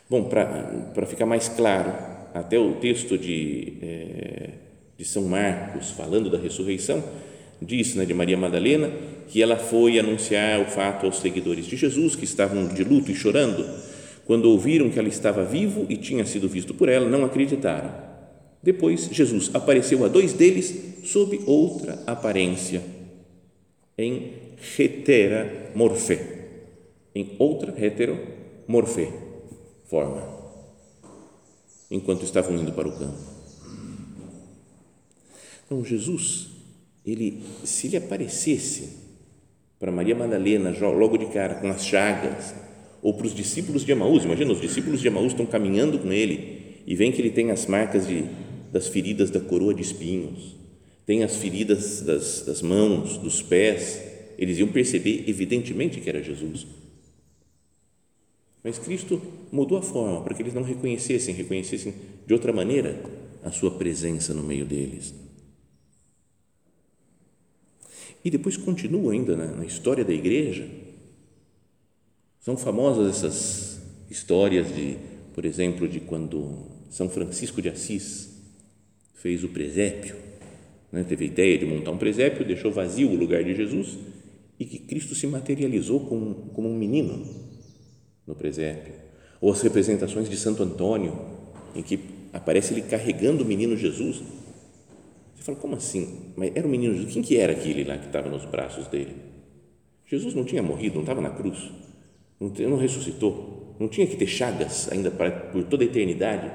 Bom, 0.08 0.24
para 0.24 1.06
ficar 1.06 1.24
mais 1.24 1.48
claro, 1.48 1.94
até 2.34 2.58
o 2.58 2.74
texto 2.74 3.16
de, 3.16 3.78
é, 3.80 4.50
de 4.98 5.04
São 5.06 5.22
Marcos, 5.22 5.92
falando 5.92 6.28
da 6.28 6.36
ressurreição, 6.36 7.02
diz 7.62 7.94
né, 7.94 8.04
de 8.04 8.12
Maria 8.12 8.36
Madalena 8.36 8.92
que 9.28 9.42
ela 9.42 9.56
foi 9.56 9.98
anunciar 9.98 10.60
o 10.60 10.66
fato 10.66 11.06
aos 11.06 11.20
seguidores 11.20 11.64
de 11.64 11.76
Jesus 11.76 12.14
que 12.14 12.24
estavam 12.24 12.68
de 12.68 12.84
luto 12.84 13.10
e 13.10 13.14
chorando. 13.14 13.66
Quando 14.26 14.50
ouviram 14.50 14.90
que 14.90 14.98
ela 14.98 15.08
estava 15.08 15.42
vivo 15.42 15.86
e 15.88 15.96
tinha 15.96 16.26
sido 16.26 16.50
visto 16.50 16.74
por 16.74 16.90
ela, 16.90 17.08
não 17.08 17.24
acreditaram. 17.24 18.09
Depois, 18.62 19.08
Jesus 19.10 19.50
apareceu 19.54 20.04
a 20.04 20.08
dois 20.08 20.32
deles 20.32 20.90
sob 21.04 21.40
outra 21.46 22.02
aparência, 22.06 22.82
em 23.96 24.32
heteromorfê, 24.78 26.18
em 27.14 27.36
outra 27.38 27.74
heteromorfê 27.76 29.08
forma, 29.84 30.26
enquanto 31.90 32.24
estavam 32.24 32.56
indo 32.56 32.72
para 32.72 32.88
o 32.88 32.92
campo. 32.92 33.18
Então, 35.64 35.84
Jesus, 35.84 36.48
ele, 37.04 37.42
se 37.64 37.86
ele 37.86 37.96
aparecesse 37.96 39.00
para 39.78 39.90
Maria 39.90 40.14
Madalena 40.14 40.70
logo 40.80 41.16
de 41.16 41.26
cara 41.26 41.54
com 41.54 41.68
as 41.68 41.86
chagas, 41.86 42.54
ou 43.02 43.14
para 43.14 43.26
os 43.26 43.34
discípulos 43.34 43.84
de 43.84 43.92
Emaús, 43.92 44.24
imagina, 44.24 44.52
os 44.52 44.60
discípulos 44.60 45.00
de 45.00 45.08
Emaús 45.08 45.32
estão 45.32 45.46
caminhando 45.46 45.98
com 45.98 46.12
ele 46.12 46.82
e 46.86 46.94
vem 46.94 47.10
que 47.10 47.20
ele 47.20 47.30
tem 47.30 47.50
as 47.50 47.66
marcas 47.66 48.06
de 48.06 48.24
das 48.72 48.88
feridas 48.88 49.30
da 49.30 49.40
coroa 49.40 49.74
de 49.74 49.82
espinhos, 49.82 50.56
tem 51.06 51.24
as 51.24 51.36
feridas 51.36 52.02
das, 52.02 52.42
das 52.42 52.62
mãos, 52.62 53.18
dos 53.18 53.42
pés, 53.42 54.00
eles 54.38 54.58
iam 54.58 54.68
perceber 54.68 55.24
evidentemente 55.28 56.00
que 56.00 56.08
era 56.08 56.22
Jesus. 56.22 56.66
Mas 58.62 58.78
Cristo 58.78 59.20
mudou 59.50 59.78
a 59.78 59.82
forma 59.82 60.22
para 60.22 60.34
que 60.34 60.42
eles 60.42 60.54
não 60.54 60.62
reconhecessem, 60.62 61.34
reconhecessem 61.34 61.94
de 62.26 62.32
outra 62.32 62.52
maneira 62.52 63.02
a 63.42 63.50
sua 63.50 63.70
presença 63.70 64.32
no 64.32 64.42
meio 64.42 64.64
deles. 64.64 65.14
E 68.24 68.30
depois 68.30 68.56
continua 68.56 69.12
ainda 69.12 69.34
na, 69.34 69.46
na 69.46 69.64
história 69.64 70.04
da 70.04 70.12
igreja. 70.12 70.68
São 72.38 72.56
famosas 72.56 73.16
essas 73.16 73.80
histórias 74.10 74.74
de, 74.74 74.96
por 75.34 75.44
exemplo, 75.44 75.88
de 75.88 76.00
quando 76.00 76.66
São 76.90 77.08
Francisco 77.08 77.60
de 77.62 77.68
Assis 77.68 78.39
fez 79.20 79.44
o 79.44 79.48
presépio, 79.48 80.16
né? 80.90 81.04
teve 81.06 81.24
a 81.24 81.28
ideia 81.28 81.58
de 81.58 81.66
montar 81.66 81.90
um 81.90 81.98
presépio, 81.98 82.44
deixou 82.44 82.72
vazio 82.72 83.10
o 83.10 83.14
lugar 83.14 83.44
de 83.44 83.54
Jesus 83.54 83.98
e 84.58 84.64
que 84.64 84.78
Cristo 84.78 85.14
se 85.14 85.26
materializou 85.26 86.00
como, 86.00 86.50
como 86.54 86.68
um 86.68 86.76
menino 86.76 87.26
no 88.26 88.34
presépio. 88.34 88.94
Ou 89.40 89.52
as 89.52 89.60
representações 89.60 90.28
de 90.28 90.36
Santo 90.36 90.62
Antônio, 90.62 91.18
em 91.74 91.82
que 91.82 92.00
aparece 92.32 92.72
ele 92.72 92.82
carregando 92.82 93.44
o 93.44 93.46
menino 93.46 93.76
Jesus. 93.76 94.22
Você 95.36 95.42
fala, 95.42 95.58
como 95.58 95.76
assim? 95.76 96.32
Mas 96.34 96.52
era 96.54 96.66
o 96.66 96.70
menino 96.70 96.94
Jesus? 96.94 97.12
Quem 97.12 97.22
que 97.22 97.36
era 97.36 97.52
aquele 97.52 97.84
lá 97.84 97.98
que 97.98 98.06
estava 98.06 98.28
nos 98.30 98.46
braços 98.46 98.86
dele? 98.88 99.16
Jesus 100.06 100.34
não 100.34 100.44
tinha 100.44 100.62
morrido, 100.62 100.94
não 100.94 101.02
estava 101.02 101.20
na 101.20 101.30
cruz, 101.30 101.70
não, 102.40 102.48
não 102.48 102.76
ressuscitou, 102.76 103.76
não 103.78 103.86
tinha 103.86 104.06
que 104.06 104.16
ter 104.16 104.26
chagas 104.26 104.90
ainda 104.90 105.10
para, 105.10 105.30
por 105.30 105.62
toda 105.64 105.84
a 105.84 105.86
eternidade. 105.86 106.50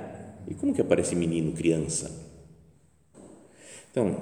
E 0.47 0.53
como 0.55 0.73
que 0.73 0.81
aparece 0.81 1.15
menino, 1.15 1.51
criança? 1.53 2.24
Então, 3.95 4.13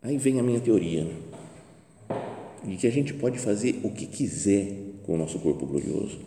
aí 0.00 0.16
vem 0.16 0.40
a 0.40 0.42
minha 0.42 0.58
teoria 0.58 1.06
de 2.64 2.78
que 2.78 2.86
a 2.86 2.90
gente 2.90 3.12
pode 3.12 3.38
fazer 3.38 3.78
o 3.84 3.90
que 3.90 4.06
quiser 4.06 4.72
com 5.02 5.12
o 5.12 5.18
nosso 5.18 5.38
corpo 5.38 5.66
glorioso. 5.66 6.18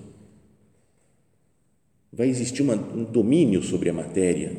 Vai 2.13 2.27
existir 2.27 2.61
uma, 2.61 2.75
um 2.75 3.03
domínio 3.03 3.63
sobre 3.63 3.89
a 3.89 3.93
matéria. 3.93 4.55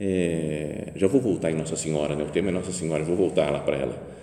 É, 0.00 0.92
já 0.96 1.06
vou 1.06 1.20
voltar 1.20 1.52
em 1.52 1.54
Nossa 1.54 1.76
Senhora, 1.76 2.16
né? 2.16 2.24
o 2.24 2.32
tema 2.32 2.48
é 2.48 2.52
Nossa 2.52 2.72
Senhora, 2.72 3.04
vou 3.04 3.14
voltar 3.14 3.48
lá 3.48 3.60
para 3.60 3.76
ela. 3.76 4.16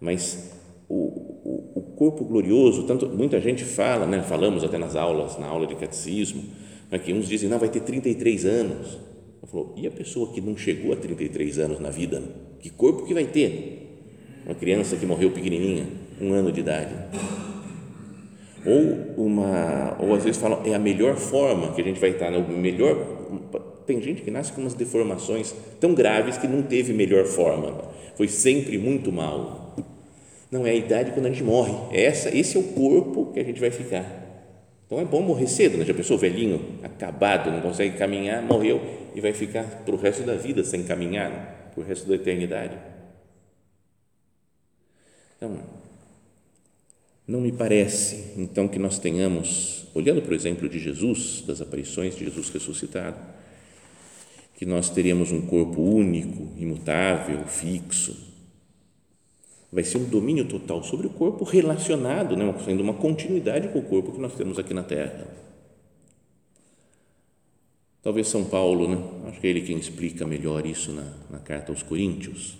Mas 0.00 0.54
o, 0.88 0.94
o, 0.94 1.72
o, 1.74 1.82
corpo 1.96 2.24
glorioso, 2.24 2.84
tanto 2.84 3.06
muita 3.10 3.38
gente 3.42 3.62
fala, 3.62 4.06
né? 4.06 4.22
falamos 4.22 4.64
até 4.64 4.78
nas 4.78 4.96
aulas, 4.96 5.38
na 5.38 5.46
aula 5.46 5.66
de 5.66 5.74
catecismo, 5.74 6.44
né? 6.90 6.98
que 6.98 7.12
uns 7.12 7.28
dizem, 7.28 7.50
não, 7.50 7.58
vai 7.58 7.68
ter 7.68 7.80
33 7.80 8.46
anos 8.46 9.15
falou, 9.46 9.74
e 9.76 9.86
a 9.86 9.90
pessoa 9.90 10.32
que 10.32 10.40
não 10.40 10.56
chegou 10.56 10.92
a 10.92 10.96
33 10.96 11.58
anos 11.58 11.80
na 11.80 11.90
vida, 11.90 12.22
que 12.60 12.70
corpo 12.70 13.06
que 13.06 13.14
vai 13.14 13.24
ter? 13.24 14.02
Uma 14.44 14.54
criança 14.54 14.96
que 14.96 15.06
morreu 15.06 15.30
pequenininha, 15.30 15.86
um 16.20 16.32
ano 16.32 16.52
de 16.52 16.60
idade. 16.60 16.94
Ou 18.64 19.24
uma, 19.26 19.96
ou 20.00 20.14
às 20.14 20.24
vezes 20.24 20.40
falam, 20.40 20.62
é 20.64 20.74
a 20.74 20.78
melhor 20.78 21.16
forma 21.16 21.72
que 21.72 21.80
a 21.80 21.84
gente 21.84 22.00
vai 22.00 22.10
estar, 22.10 22.30
no 22.30 22.56
melhor, 22.56 22.96
tem 23.86 24.02
gente 24.02 24.22
que 24.22 24.30
nasce 24.30 24.52
com 24.52 24.60
umas 24.60 24.74
deformações 24.74 25.54
tão 25.78 25.94
graves 25.94 26.36
que 26.36 26.48
não 26.48 26.62
teve 26.62 26.92
melhor 26.92 27.24
forma, 27.24 27.84
foi 28.16 28.26
sempre 28.26 28.78
muito 28.78 29.12
mal. 29.12 29.76
Não 30.50 30.66
é 30.66 30.70
a 30.70 30.74
idade 30.74 31.12
quando 31.12 31.26
a 31.26 31.28
gente 31.30 31.44
morre, 31.44 31.74
é 31.92 32.04
essa, 32.04 32.36
esse 32.36 32.56
é 32.56 32.60
o 32.60 32.64
corpo 32.64 33.32
que 33.32 33.40
a 33.40 33.44
gente 33.44 33.60
vai 33.60 33.70
ficar. 33.70 34.25
Então 34.86 35.00
é 35.00 35.04
bom 35.04 35.20
morrer 35.20 35.48
cedo, 35.48 35.76
né? 35.76 35.84
já 35.84 35.92
pensou 35.92 36.16
velhinho, 36.16 36.78
acabado, 36.82 37.50
não 37.50 37.60
consegue 37.60 37.98
caminhar, 37.98 38.40
morreu 38.42 38.80
e 39.14 39.20
vai 39.20 39.32
ficar 39.32 39.64
para 39.64 39.94
o 39.94 39.98
resto 39.98 40.22
da 40.22 40.34
vida 40.34 40.62
sem 40.62 40.84
caminhar, 40.84 41.28
né? 41.28 41.54
para 41.74 41.82
o 41.82 41.84
resto 41.84 42.08
da 42.08 42.14
eternidade. 42.14 42.76
Então, 45.36 45.58
não 47.26 47.40
me 47.40 47.50
parece, 47.50 48.34
então, 48.36 48.68
que 48.68 48.78
nós 48.78 49.00
tenhamos, 49.00 49.88
olhando 49.92 50.22
para 50.22 50.30
o 50.30 50.34
exemplo 50.34 50.68
de 50.68 50.78
Jesus, 50.78 51.42
das 51.44 51.60
aparições 51.60 52.14
de 52.14 52.24
Jesus 52.24 52.48
ressuscitado, 52.50 53.18
que 54.56 54.64
nós 54.64 54.88
teríamos 54.88 55.32
um 55.32 55.42
corpo 55.42 55.82
único, 55.82 56.48
imutável, 56.56 57.44
fixo. 57.46 58.25
Vai 59.76 59.84
ser 59.84 59.98
um 59.98 60.04
domínio 60.04 60.46
total 60.46 60.82
sobre 60.82 61.06
o 61.06 61.10
corpo 61.10 61.44
relacionado, 61.44 62.34
né, 62.34 62.54
sendo 62.64 62.82
uma 62.82 62.94
continuidade 62.94 63.68
com 63.68 63.78
o 63.78 63.82
corpo 63.82 64.10
que 64.10 64.18
nós 64.18 64.32
temos 64.32 64.58
aqui 64.58 64.72
na 64.72 64.82
Terra. 64.82 65.28
Talvez 68.02 68.26
São 68.26 68.42
Paulo, 68.42 68.88
né? 68.88 68.98
acho 69.26 69.38
que 69.38 69.46
é 69.46 69.50
ele 69.50 69.60
quem 69.60 69.76
explica 69.76 70.26
melhor 70.26 70.64
isso 70.64 70.92
na, 70.92 71.12
na 71.28 71.38
carta 71.38 71.72
aos 71.72 71.82
Coríntios. 71.82 72.56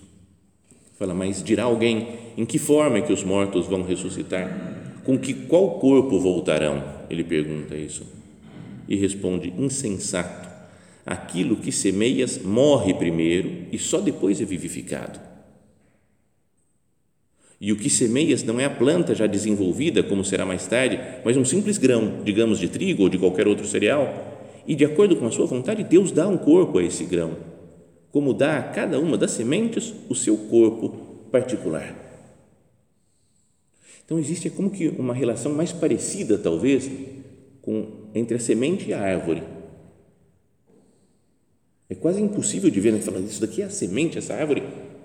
Fala, 0.99 1.15
mas 1.15 1.43
dirá 1.43 1.65
alguém 1.65 2.19
em 2.37 2.45
que 2.45 2.59
forma 2.59 2.99
é 2.99 3.01
que 3.01 3.15
os 3.15 3.25
mortos 3.25 3.67
vão 3.67 3.83
ressuscitar? 3.83 5.01
Com 5.03 5.19
que 5.19 5.33
qual 5.33 5.79
corpo 5.79 6.21
voltarão? 6.21 6.85
Ele 7.09 7.25
pergunta 7.25 7.75
isso. 7.75 8.07
E 8.87 8.95
responde: 8.95 9.55
insensato. 9.57 10.51
Aquilo 11.07 11.57
que 11.57 11.73
semeias 11.73 12.37
morre 12.37 12.93
primeiro 12.93 13.65
e 13.73 13.79
só 13.79 14.03
depois 14.03 14.39
é 14.43 14.45
vivificado. 14.45 15.36
E 17.61 17.73
o 17.73 17.77
que 17.77 17.89
semeias 17.89 18.43
não 18.43 18.61
é 18.61 18.67
a 18.67 18.71
planta 18.71 19.15
já 19.15 19.27
desenvolvida, 19.27 20.03
como 20.03 20.25
será 20.25 20.45
mais 20.45 20.67
tarde, 20.67 21.01
mas 21.25 21.37
um 21.37 21.45
simples 21.45 21.79
grão, 21.79 22.23
digamos 22.23 22.59
de 22.59 22.69
trigo 22.69 23.05
ou 23.05 23.09
de 23.09 23.19
qualquer 23.19 23.49
outro 23.49 23.67
cereal 23.67 24.37
e 24.67 24.75
de 24.75 24.85
acordo 24.85 25.17
com 25.17 25.27
a 25.27 25.31
sua 25.31 25.47
vontade, 25.47 25.85
Deus 25.85 26.11
dá 26.11 26.29
um 26.29 26.37
corpo 26.37 26.79
a 26.79 26.83
esse 26.83 27.05
grão, 27.05 27.37
como 28.11 28.35
dá 28.35 28.59
a 28.59 28.63
cada 28.63 28.99
uma 28.99 29.17
das 29.17 29.31
sementes 29.31 29.95
o 30.09 30.15
seu 30.15 30.37
corpo 30.37 30.91
particular. 31.31 31.95
Então 34.05 34.19
existe 34.19 34.51
como 34.51 34.71
que 34.71 34.89
uma 34.89 35.15
relação 35.15 35.53
mais 35.53 35.73
parecida, 35.73 36.37
talvez, 36.39 36.91
com 37.63 38.07
entre 38.15 38.37
a 38.37 38.41
semente 38.41 38.91
e 38.91 38.93
a 38.93 39.01
árvore. 39.01 39.43
É 41.89 41.95
quase 41.95 42.21
impossível 42.21 42.71
de 42.71 42.81
ver, 42.81 42.93
né? 42.93 43.01
Falando 43.01 43.29
isso 43.29 43.41
daqui 43.41 43.63
é 43.63 43.65
a 43.65 43.71
semente, 43.71 44.19
essa 44.19 44.35
árvore 44.35 44.63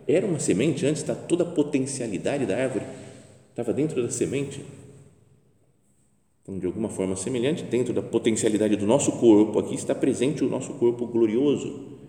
era 0.08 0.26
uma 0.26 0.40
semente 0.40 0.86
antes, 0.86 1.02
está 1.02 1.16
toda 1.16 1.44
a 1.44 1.48
potencialidade 1.48 2.46
da 2.46 2.58
árvore 2.58 2.86
estava 3.52 3.74
dentro 3.74 4.02
da 4.02 4.10
semente. 4.10 4.62
Então, 6.42 6.58
de 6.58 6.66
alguma 6.66 6.90
forma 6.90 7.16
semelhante, 7.16 7.64
dentro 7.64 7.94
da 7.94 8.02
potencialidade 8.02 8.76
do 8.76 8.88
nosso 8.88 9.12
corpo, 9.14 9.60
aqui 9.60 9.76
está 9.76 9.94
presente 9.94 10.44
o 10.44 10.50
nosso 10.50 10.74
corpo 10.74 11.06
glorioso, 11.06 12.00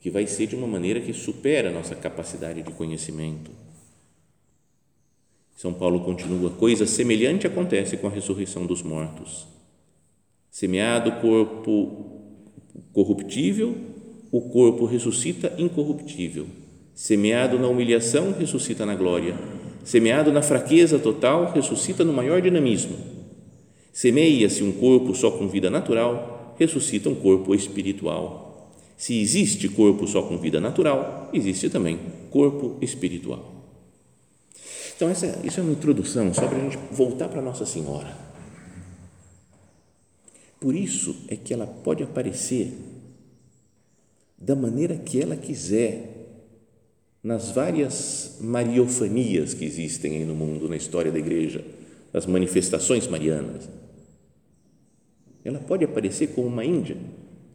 que 0.00 0.10
vai 0.10 0.26
ser 0.26 0.46
de 0.46 0.54
uma 0.54 0.66
maneira 0.66 1.00
que 1.00 1.12
supera 1.12 1.70
a 1.70 1.72
nossa 1.72 1.96
capacidade 1.96 2.62
de 2.62 2.70
conhecimento. 2.72 3.50
São 5.56 5.74
Paulo 5.74 6.00
continua: 6.00 6.50
coisa 6.50 6.86
semelhante 6.86 7.46
acontece 7.46 7.96
com 7.96 8.06
a 8.06 8.10
ressurreição 8.10 8.66
dos 8.66 8.82
mortos. 8.82 9.46
Semeado 10.50 11.10
o 11.10 11.20
corpo 11.20 12.22
corruptível, 12.92 13.74
o 14.30 14.42
corpo 14.42 14.84
ressuscita 14.84 15.52
incorruptível. 15.58 16.46
Semeado 16.96 17.60
na 17.60 17.68
humilhação, 17.68 18.34
ressuscita 18.36 18.84
na 18.84 18.96
glória. 18.96 19.38
Semeado 19.84 20.32
na 20.32 20.42
fraqueza 20.42 20.98
total, 20.98 21.52
ressuscita 21.52 22.02
no 22.02 22.12
maior 22.12 22.42
dinamismo 22.42 23.14
Semeia-se 23.96 24.62
um 24.62 24.72
corpo 24.72 25.14
só 25.14 25.30
com 25.30 25.48
vida 25.48 25.70
natural, 25.70 26.54
ressuscita 26.58 27.08
um 27.08 27.14
corpo 27.14 27.54
espiritual. 27.54 28.70
Se 28.94 29.18
existe 29.18 29.70
corpo 29.70 30.06
só 30.06 30.22
com 30.22 30.36
vida 30.36 30.60
natural, 30.60 31.30
existe 31.32 31.70
também 31.70 31.98
corpo 32.30 32.76
espiritual. 32.82 33.42
Então, 34.94 35.08
essa, 35.08 35.40
isso 35.42 35.60
é 35.60 35.62
uma 35.62 35.72
introdução 35.72 36.34
só 36.34 36.46
para 36.46 36.58
a 36.58 36.60
gente 36.60 36.78
voltar 36.92 37.30
para 37.30 37.40
Nossa 37.40 37.64
Senhora. 37.64 38.14
Por 40.60 40.74
isso 40.74 41.16
é 41.28 41.34
que 41.34 41.54
ela 41.54 41.66
pode 41.66 42.02
aparecer 42.02 42.74
da 44.36 44.54
maneira 44.54 44.94
que 44.94 45.22
ela 45.22 45.36
quiser 45.36 46.15
nas 47.26 47.50
várias 47.50 48.38
mariofanias 48.40 49.52
que 49.52 49.64
existem 49.64 50.18
aí 50.18 50.24
no 50.24 50.32
mundo, 50.32 50.68
na 50.68 50.76
história 50.76 51.10
da 51.10 51.18
igreja, 51.18 51.60
as 52.14 52.24
manifestações 52.24 53.08
marianas. 53.08 53.68
Ela 55.44 55.58
pode 55.58 55.84
aparecer 55.84 56.28
como 56.28 56.46
uma 56.46 56.64
Índia, 56.64 56.96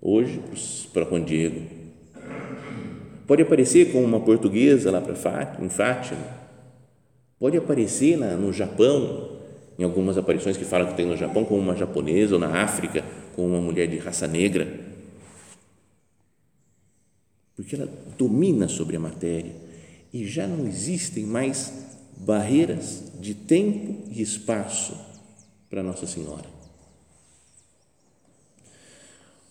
hoje 0.01 0.41
para 0.91 1.05
Juan 1.05 1.23
Diego. 1.23 1.61
Pode 3.25 3.43
aparecer 3.43 3.93
como 3.93 4.03
uma 4.03 4.19
portuguesa 4.19 4.91
lá 4.91 4.99
para 4.99 5.15
Fátima, 5.15 5.69
Fátima. 5.69 6.27
Pode 7.39 7.55
aparecer 7.55 8.17
na, 8.17 8.35
no 8.35 8.51
Japão, 8.51 9.37
em 9.79 9.85
algumas 9.85 10.17
aparições 10.17 10.57
que 10.57 10.65
falam 10.65 10.87
que 10.87 10.97
tem 10.97 11.05
no 11.05 11.15
Japão, 11.15 11.45
como 11.45 11.61
uma 11.61 11.77
japonesa, 11.77 12.33
ou 12.33 12.41
na 12.41 12.61
África, 12.61 13.05
como 13.37 13.47
uma 13.47 13.61
mulher 13.61 13.87
de 13.87 13.97
raça 13.99 14.27
negra. 14.27 14.90
Porque 17.55 17.75
ela 17.75 17.89
domina 18.17 18.67
sobre 18.67 18.95
a 18.95 18.99
matéria 18.99 19.53
e 20.13 20.25
já 20.25 20.47
não 20.47 20.67
existem 20.67 21.25
mais 21.25 21.73
barreiras 22.17 23.03
de 23.19 23.33
tempo 23.33 24.09
e 24.11 24.21
espaço 24.21 24.95
para 25.69 25.83
Nossa 25.83 26.05
Senhora. 26.05 26.49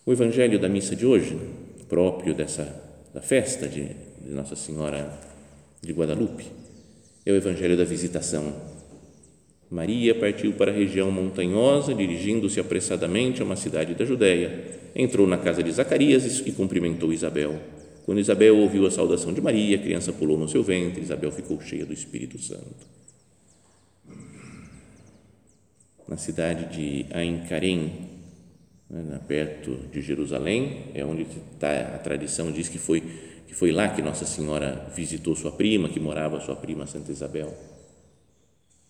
O 0.05 0.13
evangelho 0.13 0.59
da 0.59 0.69
missa 0.69 0.95
de 0.95 1.07
hoje, 1.07 1.39
próprio 1.89 2.35
dessa 2.35 2.89
da 3.13 3.21
festa 3.21 3.69
de, 3.69 3.89
de 4.21 4.31
Nossa 4.31 4.55
Senhora 4.55 5.19
de 5.83 5.93
Guadalupe, 5.93 6.47
é 7.25 7.33
o 7.33 7.37
evangelho 7.37 7.77
da 7.77 7.85
visitação. 7.85 8.55
Maria 9.71 10.15
partiu 10.15 10.53
para 10.53 10.73
a 10.73 10.75
região 10.75 11.11
montanhosa, 11.11 11.95
dirigindo-se 11.95 12.59
apressadamente 12.59 13.41
a 13.41 13.45
uma 13.45 13.57
cidade 13.57 13.95
da 13.95 14.05
Judéia. 14.05 14.81
Entrou 14.95 15.27
na 15.27 15.39
casa 15.39 15.63
de 15.63 15.71
Zacarias 15.71 16.43
e 16.45 16.53
cumprimentou 16.53 17.13
Isabel. 17.13 17.61
Quando 18.11 18.19
Isabel 18.19 18.59
ouviu 18.59 18.85
a 18.89 18.91
saudação 18.91 19.33
de 19.33 19.41
Maria, 19.41 19.77
a 19.77 19.81
criança 19.81 20.13
pulou 20.13 20.37
no 20.37 20.49
seu 20.49 20.65
ventre. 20.65 21.01
Isabel 21.01 21.31
ficou 21.31 21.61
cheia 21.61 21.87
do 21.87 21.93
Espírito 21.93 22.41
Santo. 22.43 22.85
Na 26.09 26.17
cidade 26.17 26.77
de 26.77 27.07
Ain 27.15 27.47
Karem, 27.49 28.09
né, 28.91 29.21
perto 29.29 29.77
de 29.93 30.03
Jerusalém, 30.03 30.87
é 30.93 31.05
onde 31.05 31.25
a 31.63 31.99
tradição 31.99 32.51
diz 32.51 32.69
que 32.69 32.79
foi 32.79 33.01
que 33.47 33.55
foi 33.55 33.71
lá 33.71 33.89
que 33.89 34.03
Nossa 34.03 34.27
Senhora 34.27 34.91
visitou 34.93 35.37
sua 35.37 35.53
prima, 35.53 35.89
que 35.89 36.01
morava 36.01 36.41
sua 36.41 36.57
prima 36.57 36.89
Santa 36.89 37.13
Isabel. 37.13 37.57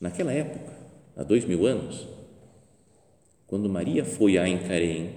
Naquela 0.00 0.32
época, 0.32 0.72
há 1.14 1.22
dois 1.22 1.44
mil 1.44 1.66
anos, 1.66 2.08
quando 3.46 3.68
Maria 3.68 4.02
foi 4.02 4.38
a 4.38 4.48
Encarém 4.48 5.10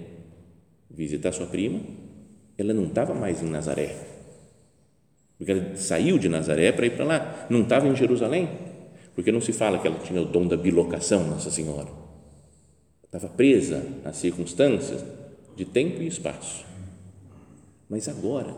visitar 0.90 1.32
sua 1.32 1.46
prima, 1.46 1.80
ela 2.56 2.72
não 2.72 2.84
estava 2.84 3.14
mais 3.14 3.42
em 3.42 3.48
Nazaré, 3.48 3.96
porque 5.38 5.52
ela 5.52 5.76
saiu 5.76 6.18
de 6.18 6.28
Nazaré 6.28 6.72
para 6.72 6.86
ir 6.86 6.96
para 6.96 7.04
lá, 7.04 7.46
não 7.50 7.62
estava 7.62 7.86
em 7.86 7.96
Jerusalém, 7.96 8.48
porque 9.14 9.32
não 9.32 9.40
se 9.40 9.52
fala 9.52 9.78
que 9.78 9.86
ela 9.86 9.98
tinha 9.98 10.20
o 10.20 10.24
dom 10.24 10.46
da 10.46 10.56
bilocação, 10.56 11.24
Nossa 11.24 11.50
Senhora 11.50 12.04
estava 13.16 13.32
presa 13.32 13.86
às 14.04 14.16
circunstâncias 14.16 15.04
de 15.54 15.64
tempo 15.64 16.02
e 16.02 16.08
espaço. 16.08 16.66
Mas 17.88 18.08
agora, 18.08 18.52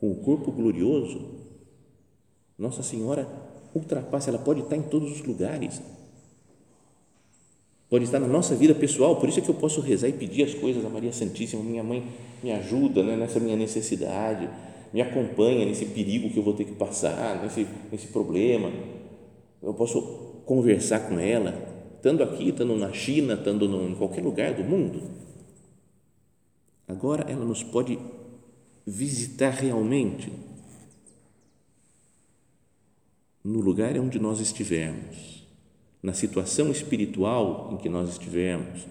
com 0.00 0.10
o 0.10 0.16
corpo 0.16 0.50
glorioso, 0.50 1.46
Nossa 2.58 2.82
Senhora 2.82 3.28
ultrapassa, 3.72 4.30
ela 4.30 4.38
pode 4.40 4.62
estar 4.62 4.76
em 4.76 4.82
todos 4.82 5.12
os 5.12 5.24
lugares. 5.24 5.80
Pode 7.88 8.04
estar 8.04 8.18
na 8.18 8.26
nossa 8.26 8.54
vida 8.54 8.74
pessoal, 8.74 9.16
por 9.16 9.28
isso 9.28 9.38
é 9.38 9.42
que 9.42 9.48
eu 9.48 9.54
posso 9.54 9.80
rezar 9.80 10.08
e 10.08 10.12
pedir 10.12 10.42
as 10.42 10.54
coisas 10.54 10.84
a 10.84 10.88
Maria 10.90 11.12
Santíssima, 11.12 11.62
minha 11.62 11.82
mãe 11.82 12.04
me 12.42 12.52
ajuda 12.52 13.02
né, 13.02 13.16
nessa 13.16 13.40
minha 13.40 13.56
necessidade, 13.56 14.48
me 14.92 15.00
acompanha 15.00 15.64
nesse 15.64 15.86
perigo 15.86 16.30
que 16.30 16.38
eu 16.38 16.42
vou 16.42 16.52
ter 16.52 16.64
que 16.64 16.74
passar, 16.74 17.42
nesse, 17.42 17.66
nesse 17.90 18.08
problema. 18.08 18.70
Eu 19.62 19.72
posso 19.72 20.02
conversar 20.44 21.08
com 21.08 21.18
ela, 21.18 21.54
estando 21.96 22.22
aqui, 22.22 22.50
estando 22.50 22.76
na 22.76 22.92
China, 22.92 23.34
estando 23.34 23.64
em 23.64 23.94
qualquer 23.94 24.22
lugar 24.22 24.54
do 24.54 24.64
mundo. 24.64 25.02
Agora 26.86 27.30
ela 27.30 27.44
nos 27.44 27.62
pode 27.62 27.98
visitar 28.86 29.50
realmente 29.50 30.32
no 33.44 33.60
lugar 33.60 33.98
onde 33.98 34.18
nós 34.18 34.40
estivermos, 34.40 35.37
na 36.02 36.12
situação 36.12 36.70
espiritual 36.70 37.70
em 37.72 37.76
que 37.76 37.88
nós 37.88 38.10
estivermos. 38.10 38.86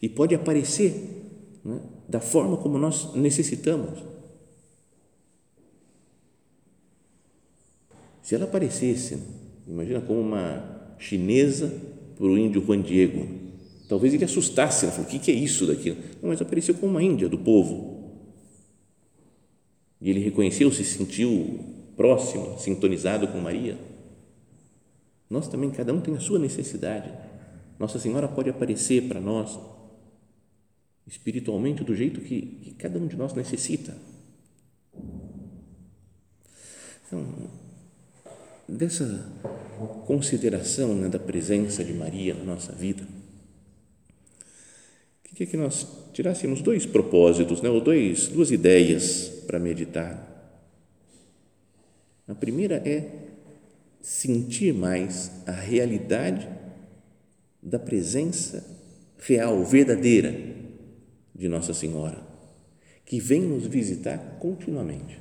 E 0.00 0.08
pode 0.08 0.34
aparecer 0.34 0.92
né, 1.64 1.80
da 2.08 2.20
forma 2.20 2.56
como 2.56 2.78
nós 2.78 3.14
necessitamos. 3.14 4.02
Se 8.22 8.34
ela 8.34 8.44
aparecesse, 8.44 9.18
imagina 9.66 10.00
como 10.00 10.20
uma 10.20 10.94
chinesa 10.98 11.72
para 12.16 12.26
o 12.26 12.38
índio 12.38 12.64
Juan 12.64 12.80
Diego. 12.80 13.42
Talvez 13.88 14.14
ele 14.14 14.24
assustasse, 14.24 14.86
ele 14.86 14.92
falou, 14.92 15.06
o 15.06 15.10
que 15.10 15.30
é 15.30 15.34
isso 15.34 15.66
daqui? 15.66 15.90
Não, 16.22 16.28
mas 16.28 16.40
apareceu 16.40 16.74
como 16.74 16.92
uma 16.92 17.02
índia 17.02 17.28
do 17.28 17.38
povo. 17.38 18.00
E 20.00 20.10
ele 20.10 20.20
reconheceu, 20.20 20.70
se 20.72 20.84
sentiu 20.84 21.60
próximo, 21.96 22.58
sintonizado 22.58 23.28
com 23.28 23.38
Maria. 23.38 23.76
Nós 25.32 25.48
também, 25.48 25.70
cada 25.70 25.94
um 25.94 26.00
tem 26.02 26.14
a 26.14 26.20
sua 26.20 26.38
necessidade. 26.38 27.10
Nossa 27.78 27.98
Senhora 27.98 28.28
pode 28.28 28.50
aparecer 28.50 29.08
para 29.08 29.18
nós 29.18 29.58
espiritualmente 31.06 31.82
do 31.82 31.96
jeito 31.96 32.20
que, 32.20 32.42
que 32.42 32.74
cada 32.74 32.98
um 32.98 33.06
de 33.06 33.16
nós 33.16 33.32
necessita. 33.32 33.96
Então, 37.06 37.24
dessa 38.68 39.32
consideração 40.06 40.94
né, 40.94 41.08
da 41.08 41.18
presença 41.18 41.82
de 41.82 41.94
Maria 41.94 42.34
na 42.34 42.44
nossa 42.44 42.72
vida, 42.72 43.02
queria 45.24 45.46
que 45.46 45.56
nós 45.56 45.86
tirássemos 46.12 46.60
dois 46.60 46.84
propósitos, 46.84 47.62
né, 47.62 47.70
ou 47.70 47.80
dois, 47.80 48.28
duas 48.28 48.50
ideias 48.50 49.30
para 49.46 49.58
meditar. 49.58 50.28
A 52.28 52.34
primeira 52.34 52.76
é 52.86 53.21
sentir 54.02 54.74
mais 54.74 55.30
a 55.46 55.52
realidade 55.52 56.48
da 57.62 57.78
presença 57.78 58.66
real, 59.18 59.64
verdadeira 59.64 60.34
de 61.32 61.48
Nossa 61.48 61.72
Senhora, 61.72 62.18
que 63.06 63.20
vem 63.20 63.40
nos 63.40 63.66
visitar 63.66 64.18
continuamente. 64.40 65.20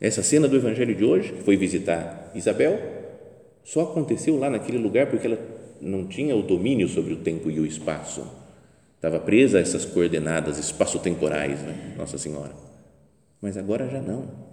Essa 0.00 0.22
cena 0.22 0.48
do 0.48 0.56
Evangelho 0.56 0.94
de 0.94 1.04
hoje, 1.04 1.32
que 1.32 1.42
foi 1.42 1.56
visitar 1.56 2.32
Isabel, 2.34 2.78
só 3.64 3.82
aconteceu 3.82 4.36
lá 4.36 4.50
naquele 4.50 4.78
lugar 4.78 5.08
porque 5.08 5.26
ela 5.26 5.38
não 5.80 6.06
tinha 6.06 6.34
o 6.34 6.42
domínio 6.42 6.88
sobre 6.88 7.12
o 7.12 7.18
tempo 7.18 7.50
e 7.50 7.60
o 7.60 7.66
espaço. 7.66 8.26
Estava 8.96 9.20
presa 9.20 9.58
a 9.58 9.60
essas 9.60 9.84
coordenadas 9.84 10.58
espaço-temporais, 10.58 11.62
né? 11.62 11.94
Nossa 11.96 12.18
Senhora. 12.18 12.52
Mas 13.40 13.56
agora 13.56 13.88
já 13.88 14.00
não. 14.00 14.47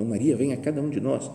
Então 0.00 0.08
Maria 0.08 0.34
vem 0.34 0.54
a 0.54 0.56
cada 0.56 0.80
um 0.80 0.88
de 0.88 0.98
nós. 0.98 1.30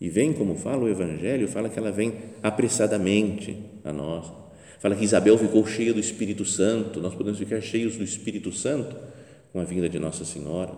E 0.00 0.08
vem, 0.08 0.32
como 0.32 0.54
fala 0.54 0.84
o 0.84 0.88
Evangelho, 0.88 1.46
fala 1.46 1.68
que 1.68 1.78
ela 1.78 1.92
vem 1.92 2.14
apressadamente 2.42 3.58
a 3.84 3.92
nós, 3.92 4.32
Fala 4.80 4.94
que 4.94 5.04
Isabel 5.04 5.36
ficou 5.36 5.66
cheia 5.66 5.92
do 5.92 5.98
Espírito 5.98 6.44
Santo, 6.44 7.00
nós 7.00 7.12
podemos 7.12 7.36
ficar 7.36 7.60
cheios 7.60 7.96
do 7.96 8.04
Espírito 8.04 8.52
Santo 8.52 8.96
com 9.52 9.58
a 9.58 9.64
vinda 9.64 9.88
de 9.88 9.98
Nossa 9.98 10.24
Senhora, 10.24 10.72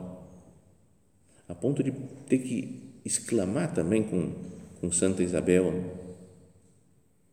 a 1.46 1.54
ponto 1.54 1.82
de 1.82 1.92
ter 2.26 2.38
que 2.38 2.94
exclamar 3.04 3.74
também 3.74 4.02
com, 4.02 4.32
com 4.80 4.90
Santa 4.90 5.22
Isabel: 5.22 5.74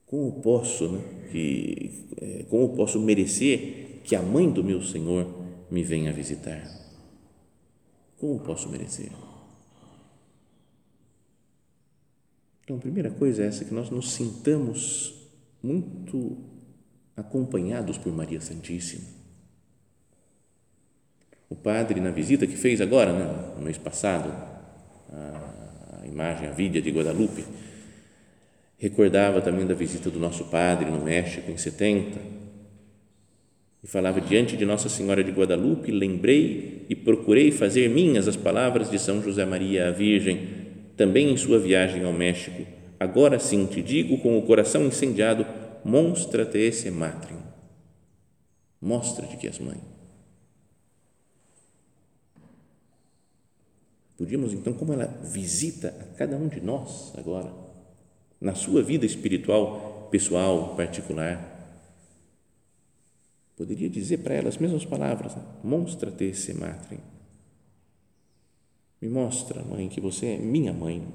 como 0.06 0.41
posso, 0.41 0.89
né, 0.89 1.02
que, 1.32 2.06
é, 2.21 2.45
como 2.50 2.76
posso 2.76 3.00
merecer 3.00 4.02
que 4.04 4.13
a 4.13 4.21
mãe 4.21 4.52
do 4.52 4.62
meu 4.62 4.82
Senhor 4.82 5.26
me 5.71 5.84
venha 5.84 6.12
visitar? 6.12 6.87
Como 8.17 8.39
posso 8.39 8.67
merecer? 8.69 9.12
Então, 12.63 12.75
a 12.75 12.80
primeira 12.80 13.10
coisa 13.10 13.43
é 13.43 13.47
essa, 13.47 13.63
que 13.63 13.73
nós 13.73 13.89
nos 13.89 14.12
sintamos 14.12 15.15
muito 15.63 16.38
acompanhados 17.15 17.97
por 17.97 18.13
Maria 18.13 18.41
Santíssima. 18.41 19.08
O 21.49 21.56
padre, 21.56 22.01
na 22.01 22.12
visita 22.12 22.45
que 22.45 22.58
fez 22.58 22.82
agora, 22.82 23.13
né, 23.13 23.53
no 23.56 23.62
mês 23.62 23.77
passado, 23.77 24.30
a, 25.10 26.06
imagem, 26.06 26.49
a 26.49 26.51
vida 26.51 26.82
de 26.82 26.91
Guadalupe, 26.91 27.45
recordava 28.77 29.41
também 29.41 29.65
da 29.65 29.73
visita 29.73 30.10
do 30.10 30.19
nosso 30.19 30.45
padre 30.45 30.91
no 30.91 31.03
México 31.03 31.49
em 31.49 31.58
70 31.58 32.37
e 33.88 33.89
falava 33.89 34.19
diante 34.19 34.58
de 34.58 34.65
Nossa 34.65 34.89
Senhora 34.89 35.23
de 35.23 35.32
Guadalupe, 35.32 35.91
lembrei 35.91 36.86
e 36.89 36.95
procurei 36.95 37.52
fazer 37.52 37.89
minhas 37.89 38.28
as 38.28 38.36
palavras 38.36 38.91
de 38.91 39.00
São 39.00 39.23
José 39.23 39.45
Maria 39.45 39.88
a 39.88 39.91
Virgem, 39.91 40.45
também 40.97 41.32
em 41.32 41.38
sua 41.38 41.58
viagem 41.58 42.04
ao 42.04 42.12
México. 42.12 42.63
Agora 43.00 43.39
sim 43.39 43.65
te 43.65 43.82
digo 43.82 44.17
com 44.17 44.38
o 44.38 44.41
coração 44.41 44.86
incendiado 44.86 45.45
monstra-te 45.86 46.58
esse 46.58 46.91
matrium. 46.91 47.41
Mostra-te 48.82 49.38
que 49.38 49.47
és 49.47 49.58
mãe. 49.58 49.78
Podíamos 54.17 54.52
então, 54.52 54.73
como 54.73 54.91
ela 54.91 55.06
visita 55.32 55.95
a 56.02 56.17
cada 56.17 56.36
um 56.36 56.50
de 56.50 56.60
nós 56.60 57.13
agora, 57.17 57.54
na 58.41 58.54
sua 58.54 58.84
vida 58.84 59.06
espiritual, 59.06 60.10
pessoal, 60.12 60.76
particular, 60.76 61.57
poderia 63.58 63.89
dizer 63.89 64.20
para 64.20 64.36
ela 64.36 64.48
as 64.48 64.58
mesmas 64.58 64.86
palavras: 64.86 65.36
né? 65.36 65.43
monstra-te 65.62 66.24
esse 66.24 66.54
matrium. 66.54 67.02
Me 69.02 69.10
mostra, 69.10 69.62
mãe, 69.63 69.89
que 69.89 70.00
você 70.00 70.28
é 70.28 70.38
minha 70.38 70.72
mãe 70.72 71.06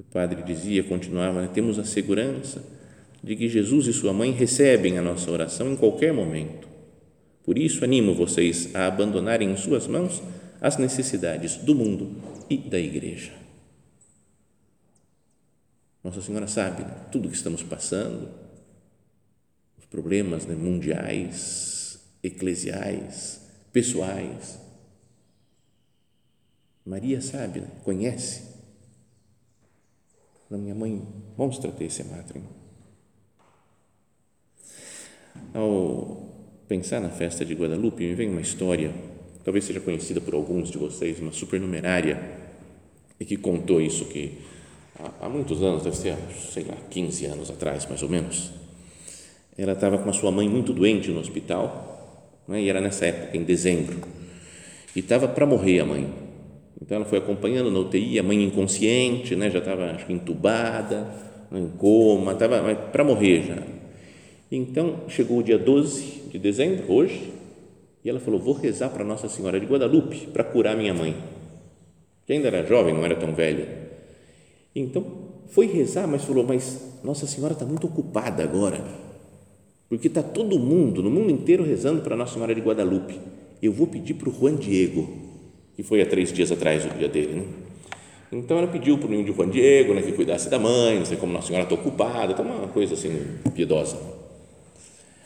O 0.00 0.02
padre 0.02 0.42
dizia, 0.42 0.82
continuava, 0.82 1.42
né, 1.42 1.50
temos 1.52 1.78
a 1.78 1.84
segurança 1.84 2.64
de 3.22 3.36
que 3.36 3.50
Jesus 3.50 3.86
e 3.86 3.92
sua 3.92 4.14
mãe 4.14 4.30
recebem 4.30 4.96
a 4.96 5.02
nossa 5.02 5.30
oração 5.30 5.70
em 5.70 5.76
qualquer 5.76 6.10
momento. 6.10 6.66
Por 7.44 7.58
isso, 7.58 7.84
animo 7.84 8.14
vocês 8.14 8.74
a 8.74 8.86
abandonarem 8.86 9.50
em 9.50 9.56
suas 9.58 9.86
mãos 9.86 10.22
as 10.58 10.78
necessidades 10.78 11.56
do 11.56 11.74
mundo 11.74 12.16
e 12.48 12.56
da 12.56 12.78
igreja. 12.78 13.32
Nossa 16.02 16.22
Senhora 16.22 16.46
sabe 16.46 16.82
né, 16.82 16.96
tudo 17.12 17.28
o 17.28 17.30
que 17.30 17.36
estamos 17.36 17.62
passando, 17.62 18.30
problemas 19.90 20.46
né, 20.46 20.54
mundiais, 20.54 21.98
eclesiais, 22.22 23.40
pessoais. 23.72 24.58
Maria 26.86 27.20
sabe, 27.20 27.60
né, 27.60 27.68
conhece 27.84 28.48
da 30.48 30.56
minha 30.56 30.74
mãe, 30.74 31.02
mostra-te 31.36 31.84
esse 31.84 32.02
matrimonio. 32.04 32.60
Ao 35.54 36.28
pensar 36.66 37.00
na 37.00 37.08
festa 37.08 37.44
de 37.44 37.54
Guadalupe, 37.54 38.04
me 38.04 38.14
vem 38.14 38.30
uma 38.30 38.40
história, 38.40 38.92
talvez 39.44 39.64
seja 39.64 39.80
conhecida 39.80 40.20
por 40.20 40.34
alguns 40.34 40.70
de 40.70 40.78
vocês, 40.78 41.20
uma 41.20 41.32
supernumerária, 41.32 42.38
e 43.18 43.24
que 43.24 43.36
contou 43.36 43.80
isso 43.80 44.06
que 44.06 44.40
há, 44.98 45.26
há 45.26 45.28
muitos 45.28 45.62
anos, 45.62 45.84
deve 45.84 45.96
ser, 45.96 46.16
sei 46.52 46.64
lá, 46.64 46.76
15 46.90 47.26
anos 47.26 47.50
atrás, 47.50 47.86
mais 47.86 48.02
ou 48.02 48.08
menos, 48.08 48.52
ela 49.60 49.72
estava 49.72 49.98
com 49.98 50.08
a 50.08 50.12
sua 50.12 50.30
mãe 50.30 50.48
muito 50.48 50.72
doente 50.72 51.10
no 51.10 51.20
hospital, 51.20 52.42
né, 52.48 52.62
e 52.62 52.68
era 52.68 52.80
nessa 52.80 53.06
época, 53.06 53.36
em 53.36 53.42
dezembro, 53.42 53.98
e 54.94 55.00
estava 55.00 55.28
para 55.28 55.44
morrer 55.44 55.80
a 55.80 55.84
mãe, 55.84 56.08
então 56.80 56.96
ela 56.96 57.04
foi 57.04 57.18
acompanhando 57.18 57.70
na 57.70 57.78
UTI, 57.78 58.18
a 58.18 58.22
mãe 58.22 58.42
inconsciente, 58.42 59.36
né, 59.36 59.50
já 59.50 59.58
estava 59.58 59.90
acho 59.90 60.06
que 60.06 60.12
entubada, 60.12 61.06
em 61.52 61.68
coma, 61.68 62.32
estava 62.32 62.74
para 62.74 63.04
morrer 63.04 63.42
já. 63.42 63.62
Então 64.50 65.00
chegou 65.08 65.38
o 65.38 65.42
dia 65.42 65.58
12 65.58 66.28
de 66.30 66.38
dezembro, 66.38 66.92
hoje, 66.92 67.32
e 68.04 68.10
ela 68.10 68.18
falou: 68.18 68.40
Vou 68.40 68.54
rezar 68.54 68.88
para 68.88 69.04
Nossa 69.04 69.28
Senhora 69.28 69.60
de 69.60 69.66
Guadalupe 69.66 70.28
para 70.32 70.42
curar 70.42 70.76
minha 70.76 70.94
mãe, 70.94 71.14
que 72.26 72.32
ainda 72.32 72.48
era 72.48 72.66
jovem, 72.66 72.94
não 72.94 73.04
era 73.04 73.16
tão 73.16 73.34
velha. 73.34 73.68
Então 74.74 75.04
foi 75.48 75.66
rezar, 75.66 76.06
mas 76.06 76.24
falou: 76.24 76.44
Mas 76.44 76.98
Nossa 77.04 77.26
Senhora 77.26 77.52
está 77.52 77.64
muito 77.64 77.86
ocupada 77.86 78.42
agora, 78.42 78.82
porque 79.90 80.08
está 80.08 80.22
todo 80.22 80.58
mundo, 80.58 81.02
no 81.02 81.10
mundo 81.10 81.30
inteiro, 81.30 81.62
rezando 81.62 82.00
para 82.00 82.16
Nossa 82.16 82.32
Senhora 82.32 82.54
de 82.54 82.62
Guadalupe. 82.62 83.20
Eu 83.62 83.72
vou 83.72 83.86
pedir 83.86 84.14
para 84.14 84.30
o 84.30 84.32
Juan 84.32 84.56
Diego 84.56 85.28
que 85.80 85.82
foi 85.82 86.02
há 86.02 86.06
três 86.06 86.30
dias 86.30 86.52
atrás 86.52 86.84
o 86.84 86.90
dia 86.90 87.08
dele, 87.08 87.34
né? 87.34 87.44
Então 88.30 88.58
ela 88.58 88.66
pediu 88.66 88.98
para 88.98 89.08
o 89.08 89.14
índio 89.14 89.34
Juan 89.34 89.48
Diego, 89.48 89.94
né, 89.94 90.02
que 90.02 90.12
cuidasse 90.12 90.48
da 90.48 90.58
mãe, 90.58 90.98
não 90.98 91.06
sei 91.06 91.16
como 91.16 91.32
Nossa 91.32 91.48
Senhora 91.48 91.64
está 91.64 91.74
ocupada, 91.74 92.34
tá 92.34 92.42
uma 92.42 92.68
coisa 92.68 92.94
assim 92.94 93.10
piedosa. 93.54 93.96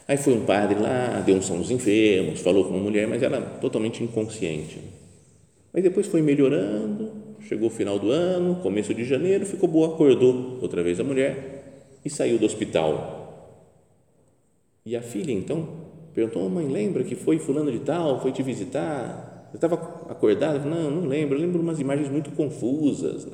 Aí 0.07 0.16
foi 0.16 0.33
um 0.33 0.44
padre 0.44 0.79
lá, 0.79 1.22
deu 1.27 1.35
um 1.35 1.42
som 1.42 1.59
dos 1.59 1.70
enfermos, 1.70 2.40
falou 2.40 2.64
com 2.64 2.70
uma 2.70 2.79
mulher, 2.79 3.07
mas 3.09 3.22
ela 3.22 3.40
totalmente 3.61 4.03
inconsciente. 4.03 4.79
Aí 5.74 5.83
depois 5.83 6.07
foi 6.07 6.22
melhorando, 6.22 7.11
chegou 7.48 7.66
o 7.66 7.70
final 7.70 7.98
do 7.98 8.11
ano, 8.11 8.57
começo 8.62 8.94
de 8.94 9.05
janeiro, 9.05 9.44
ficou 9.44 9.68
boa, 9.68 9.88
acordou 9.88 10.59
outra 10.62 10.83
vez 10.83 11.00
a 11.00 11.05
mulher 11.05 11.98
e 12.05 12.09
saiu 12.09 12.38
do 12.38 12.46
hospital. 12.46 13.23
E 14.87 14.94
a 14.94 15.01
filha 15.01 15.33
então 15.33 15.66
perguntou: 16.12 16.47
mãe, 16.51 16.68
lembra 16.68 17.03
que 17.05 17.14
foi 17.14 17.38
fulano 17.38 17.73
de 17.73 17.79
tal, 17.79 18.20
foi 18.20 18.33
te 18.33 18.42
visitar? 18.42 19.49
Eu 19.51 19.57
estava 19.57 19.77
acordado, 20.11 20.68
não, 20.68 20.90
não 20.90 21.09
lembro, 21.09 21.37
eu 21.37 21.40
lembro 21.40 21.62
umas 21.62 21.81
imagens 21.81 22.11
muito 22.11 22.31
confusas. 22.33 23.25
Né? 23.25 23.33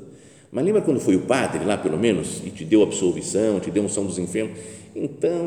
Mas 0.53 0.65
lembra 0.65 0.81
quando 0.81 1.01
foi 1.01 1.17
o 1.17 1.23
padre 1.23 1.65
lá, 1.65 1.77
pelo 1.77 1.99
menos, 1.99 2.41
e 2.47 2.51
te 2.51 2.65
deu 2.65 2.85
absolvição, 2.85 3.59
te 3.59 3.69
deu 3.69 3.83
unção 3.83 4.07
dos 4.07 4.17
enfermos? 4.17 4.57
Então, 4.95 5.45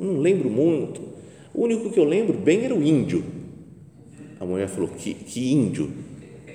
não, 0.00 0.18
lembro 0.20 0.48
muito. 0.48 1.00
O 1.52 1.64
único 1.64 1.90
que 1.90 1.98
eu 1.98 2.04
lembro 2.04 2.38
bem 2.38 2.64
era 2.64 2.74
o 2.74 2.80
índio. 2.80 3.24
A 4.38 4.44
mulher 4.44 4.68
falou: 4.68 4.90
Que, 4.90 5.12
que 5.12 5.52
índio? 5.52 5.90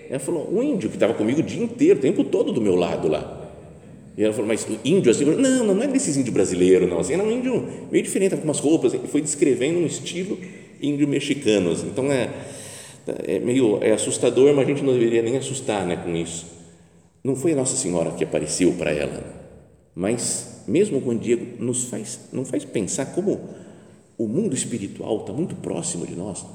Ela 0.10 0.20
falou: 0.20 0.50
Um 0.50 0.64
índio 0.64 0.88
que 0.88 0.96
estava 0.96 1.14
comigo 1.14 1.42
o 1.42 1.44
dia 1.44 1.62
inteiro, 1.62 2.00
o 2.00 2.02
tempo 2.02 2.24
todo 2.24 2.54
do 2.54 2.62
meu 2.62 2.78
lado 2.78 3.10
lá. 3.10 3.41
E 4.18 4.24
ela 4.24 4.34
falou: 4.34 4.48
Mas 4.48 4.68
índio 4.84 5.12
assim? 5.12 5.26
Não, 5.26 5.74
não 5.74 5.84
é 5.84 5.88
desses 5.88 6.18
índios 6.18 6.34
brasileiros, 6.34 6.90
não. 6.90 7.00
Assim, 7.00 7.14
era 7.14 7.24
um 7.24 7.32
índio 7.32 7.68
meio 7.92 8.04
diferente, 8.04 8.36
com 8.36 8.44
umas 8.44 8.60
roupas. 8.60 8.94
E 8.94 9.00
foi 9.08 9.22
descrevendo 9.22 9.80
um 9.80 9.86
estilo 9.86 10.38
índio 10.82 11.08
mexicano. 11.08 11.72
Assim. 11.72 11.88
Então, 11.88 12.12
é 12.12 12.30
é 13.26 13.40
meio 13.40 13.80
é 13.82 13.92
assustador, 13.92 14.54
mas 14.54 14.66
a 14.66 14.70
gente 14.70 14.84
não 14.84 14.94
deveria 14.94 15.22
nem 15.22 15.38
assustar 15.38 15.86
né, 15.86 15.96
com 15.96 16.16
isso. 16.16 16.46
não 17.24 17.36
foi 17.36 17.54
a 17.54 17.56
Nossa 17.56 17.76
Senhora 17.76 18.12
que 18.12 18.24
apareceu 18.24 18.74
para 18.74 18.92
ela, 18.92 19.24
mas 19.96 20.64
mesmo 20.68 21.02
com 21.02 21.12
o 21.12 21.18
Diego 21.18 21.46
nos 21.64 21.86
faz, 21.86 22.20
não 22.32 22.46
faz 22.46 22.66
pensar 22.66 23.08
como 23.08 23.40
o 24.18 24.28
mundo 24.28 24.56
espiritual 24.56 25.18
está 25.18 25.34
muito 25.34 25.56
próximo 25.56 26.06
de 26.06 26.16
nós, 26.16 26.46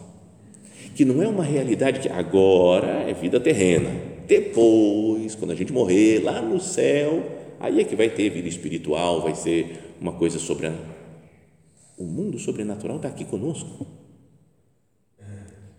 que 0.94 1.04
não 1.04 1.22
é 1.22 1.28
uma 1.28 1.44
realidade 1.44 2.00
que 2.00 2.08
agora 2.08 3.04
é 3.08 3.12
vida 3.12 3.40
terrena, 3.40 3.90
depois, 4.26 5.34
quando 5.34 5.52
a 5.52 5.54
gente 5.54 5.72
morrer 5.72 6.20
lá 6.22 6.40
no 6.40 6.60
céu, 6.60 7.22
aí 7.60 7.80
é 7.80 7.84
que 7.84 7.96
vai 7.96 8.10
ter 8.10 8.30
vida 8.30 8.48
espiritual, 8.48 9.22
vai 9.22 9.34
ser 9.34 9.94
uma 10.00 10.12
coisa 10.12 10.38
sobre 10.38 10.70
o 11.96 12.04
mundo 12.04 12.38
sobrenatural 12.38 12.96
está 12.96 13.08
aqui 13.08 13.24
conosco. 13.24 13.86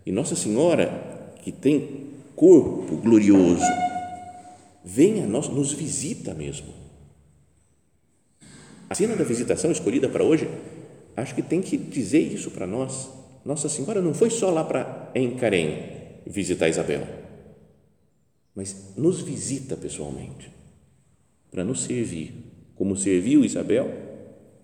E 0.04 0.10
Nossa 0.10 0.34
Senhora, 0.34 1.34
que 1.42 1.52
tem 1.52 2.08
corpo 2.34 2.96
glorioso, 2.96 3.62
vem 4.84 5.22
a 5.22 5.26
nós, 5.26 5.48
nos 5.48 5.72
visita 5.72 6.34
mesmo. 6.34 6.72
A 8.88 8.94
cena 8.94 9.14
da 9.14 9.24
visitação 9.24 9.70
escolhida 9.70 10.08
para 10.08 10.24
hoje, 10.24 10.48
acho 11.16 11.34
que 11.34 11.42
tem 11.42 11.60
que 11.60 11.76
dizer 11.76 12.20
isso 12.20 12.50
para 12.50 12.66
nós. 12.66 13.10
Nossa 13.44 13.68
Senhora 13.68 14.00
não 14.00 14.14
foi 14.14 14.30
só 14.30 14.50
lá 14.50 14.64
para 14.64 15.10
Encarém 15.14 15.98
visitar 16.26 16.68
Isabel, 16.68 17.06
mas 18.54 18.94
nos 18.96 19.20
visita 19.20 19.76
pessoalmente, 19.76 20.50
para 21.50 21.64
nos 21.64 21.82
servir. 21.82 22.32
Como 22.74 22.96
serviu 22.96 23.44
Isabel, 23.44 23.90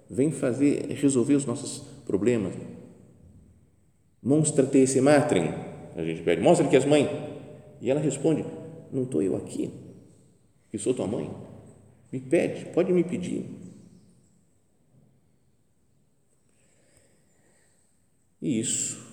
vem 0.08 0.30
fazer, 0.30 0.86
resolver 0.90 1.34
os 1.34 1.44
nossos 1.44 1.84
problemas. 2.06 2.54
Monstra 4.22 4.64
te 4.64 4.78
esse 4.78 5.00
matrem, 5.00 5.52
a 5.96 6.02
gente 6.02 6.22
pede, 6.22 6.40
mostra 6.40 6.66
que 6.68 6.76
és 6.76 6.84
mãe. 6.84 7.08
E 7.80 7.90
ela 7.90 8.00
responde, 8.00 8.44
não 8.92 9.02
estou 9.02 9.22
eu 9.22 9.36
aqui, 9.36 9.70
que 10.70 10.78
sou 10.78 10.94
tua 10.94 11.06
mãe. 11.06 11.30
Me 12.10 12.20
pede, 12.20 12.66
pode 12.66 12.92
me 12.92 13.02
pedir. 13.02 13.44
E 18.40 18.60
isso, 18.60 19.04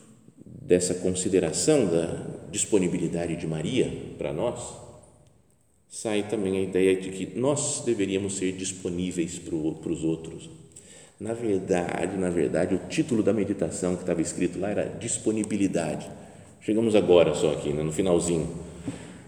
dessa 0.45 0.93
consideração 0.95 1.87
da 1.87 2.47
disponibilidade 2.51 3.35
de 3.35 3.47
Maria 3.47 4.15
para 4.17 4.31
nós, 4.31 4.90
sai 5.91 6.23
também 6.23 6.57
a 6.57 6.61
ideia 6.61 6.95
de 6.95 7.09
que 7.09 7.37
nós 7.37 7.83
deveríamos 7.85 8.37
ser 8.37 8.53
disponíveis 8.53 9.37
para, 9.37 9.53
os 9.53 10.03
outros. 10.05 10.49
Na 11.19 11.33
verdade, 11.33 12.17
na 12.17 12.29
verdade, 12.29 12.73
o 12.73 12.87
título 12.87 13.21
da 13.21 13.33
meditação 13.33 13.95
que 13.95 14.03
estava 14.03 14.21
escrito 14.21 14.57
lá 14.57 14.69
era 14.69 14.85
disponibilidade. 14.85 16.09
Chegamos 16.61 16.95
agora 16.95 17.33
só 17.35 17.51
aqui, 17.51 17.73
né, 17.73 17.83
no 17.83 17.91
finalzinho. 17.91 18.47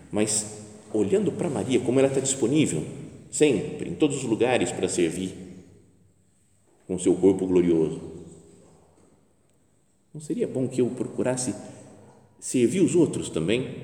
Mas 0.10 0.64
olhando 0.94 1.34
para 1.34 1.50
Maria, 1.50 1.82
como 1.82 2.00
ela 2.00 2.08
está 2.08 2.22
disponível, 2.22 2.84
sempre, 3.30 3.90
em 3.90 3.96
todos 3.96 4.18
os 4.18 4.24
lugares 4.24 4.72
para 4.72 4.88
servir, 4.88 5.34
com 6.88 6.98
seu 6.98 7.14
corpo 7.16 7.46
glorioso. 7.46 8.00
Não 10.14 10.22
seria 10.22 10.48
bom 10.48 10.68
que 10.68 10.80
eu 10.80 10.88
procurasse 10.92 11.54
servir 12.40 12.82
os 12.82 12.96
outros 12.96 13.30
também, 13.30 13.76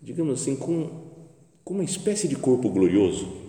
digamos 0.00 0.40
assim, 0.40 0.56
com, 0.56 1.01
com 1.64 1.74
uma 1.74 1.84
espécie 1.84 2.28
de 2.28 2.36
corpo 2.36 2.68
glorioso? 2.68 3.40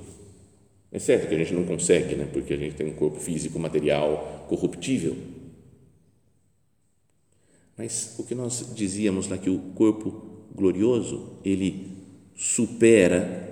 É 0.92 1.00
certo 1.00 1.28
que 1.28 1.34
a 1.34 1.38
gente 1.38 1.54
não 1.54 1.64
consegue, 1.64 2.16
né? 2.16 2.28
porque 2.32 2.54
a 2.54 2.58
gente 2.58 2.76
tem 2.76 2.88
um 2.88 2.96
corpo 2.96 3.20
físico, 3.20 3.58
material, 3.58 4.46
corruptível. 4.48 5.16
Mas 7.76 8.16
o 8.20 8.24
que 8.24 8.36
nós 8.36 8.72
dizíamos 8.76 9.28
lá 9.28 9.38
que 9.38 9.50
o 9.50 9.58
corpo 9.74 10.24
glorioso, 10.54 11.40
ele 11.44 11.98
supera 12.36 13.50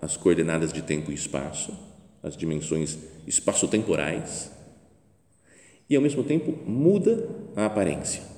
as 0.00 0.16
coordenadas 0.16 0.72
de 0.72 0.82
tempo 0.82 1.10
e 1.10 1.14
espaço, 1.14 1.76
as 2.22 2.36
dimensões 2.36 2.96
espaço-temporais, 3.26 4.52
e 5.88 5.96
ao 5.96 6.02
mesmo 6.02 6.22
tempo 6.22 6.52
muda 6.70 7.28
a 7.56 7.66
aparência. 7.66 8.33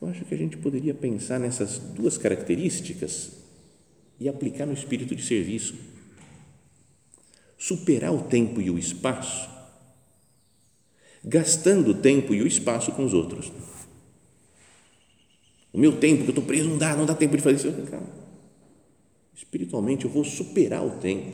Eu 0.00 0.08
acho 0.08 0.24
que 0.24 0.34
a 0.34 0.38
gente 0.38 0.56
poderia 0.56 0.94
pensar 0.94 1.40
nessas 1.40 1.78
duas 1.78 2.16
características 2.16 3.32
e 4.20 4.28
aplicar 4.28 4.66
no 4.66 4.72
espírito 4.72 5.14
de 5.14 5.24
serviço. 5.24 5.74
Superar 7.56 8.14
o 8.14 8.22
tempo 8.22 8.60
e 8.60 8.70
o 8.70 8.78
espaço, 8.78 9.50
gastando 11.24 11.90
o 11.90 11.94
tempo 11.94 12.32
e 12.32 12.40
o 12.40 12.46
espaço 12.46 12.92
com 12.92 13.04
os 13.04 13.12
outros. 13.12 13.50
O 15.72 15.78
meu 15.78 15.98
tempo 15.98 16.22
que 16.22 16.28
eu 16.28 16.30
estou 16.30 16.44
preso 16.44 16.68
não 16.68 16.78
dá, 16.78 16.96
não 16.96 17.04
dá 17.04 17.16
tempo 17.16 17.36
de 17.36 17.42
fazer 17.42 17.68
isso. 17.68 17.82
Calma. 17.90 18.06
Espiritualmente 19.34 20.04
eu 20.04 20.10
vou 20.10 20.24
superar 20.24 20.84
o 20.86 20.98
tempo 20.98 21.32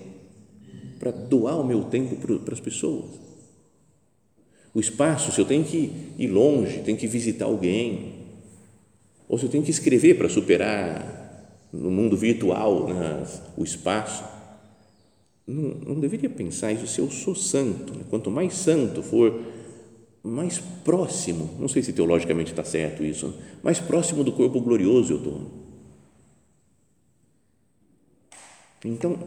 para 0.98 1.11
doar 1.11 1.61
o 1.61 1.66
meu 1.66 1.85
tempo 1.85 2.16
para 2.16 2.55
as 2.55 2.61
pessoas. 2.61 3.20
O 4.72 4.81
espaço, 4.81 5.31
se 5.31 5.38
eu 5.38 5.44
tenho 5.44 5.64
que 5.64 6.14
ir 6.18 6.29
longe, 6.29 6.83
tenho 6.83 6.96
que 6.96 7.07
visitar 7.07 7.44
alguém, 7.44 8.24
ou 9.35 9.38
se 9.38 9.47
eu 9.47 9.51
tenho 9.51 9.64
que 9.64 9.70
escrever 9.73 10.16
para 10.16 10.29
superar 10.29 11.68
no 11.73 11.90
mundo 11.90 12.16
virtual, 12.16 12.87
né, 12.87 13.27
o 13.57 13.64
espaço, 13.64 14.23
não, 15.44 15.75
não, 15.75 16.01
deveria 16.01 16.31
pensar 16.31 16.70
isso 16.70 16.87
se 16.87 17.01
eu 17.01 17.11
sou 17.11 17.35
santo. 17.35 17.92
Né? 17.92 18.05
Quanto 18.09 18.31
mais 18.31 18.55
santo 18.55 19.03
for, 19.03 19.42
mais 20.23 20.61
próximo, 20.85 21.51
não 21.59 21.66
sei 21.66 21.83
se 21.83 21.92
teologicamente 21.92 22.53
está 22.53 22.62
certo 22.62 23.03
isso, 23.03 23.27
né? 23.27 23.35
mais 23.61 23.81
próximo 23.81 24.23
do 24.23 24.31
corpo 24.31 24.61
glorioso 24.61 25.14
eu 25.14 25.16
estou. 25.16 25.51
Então, 28.85 29.18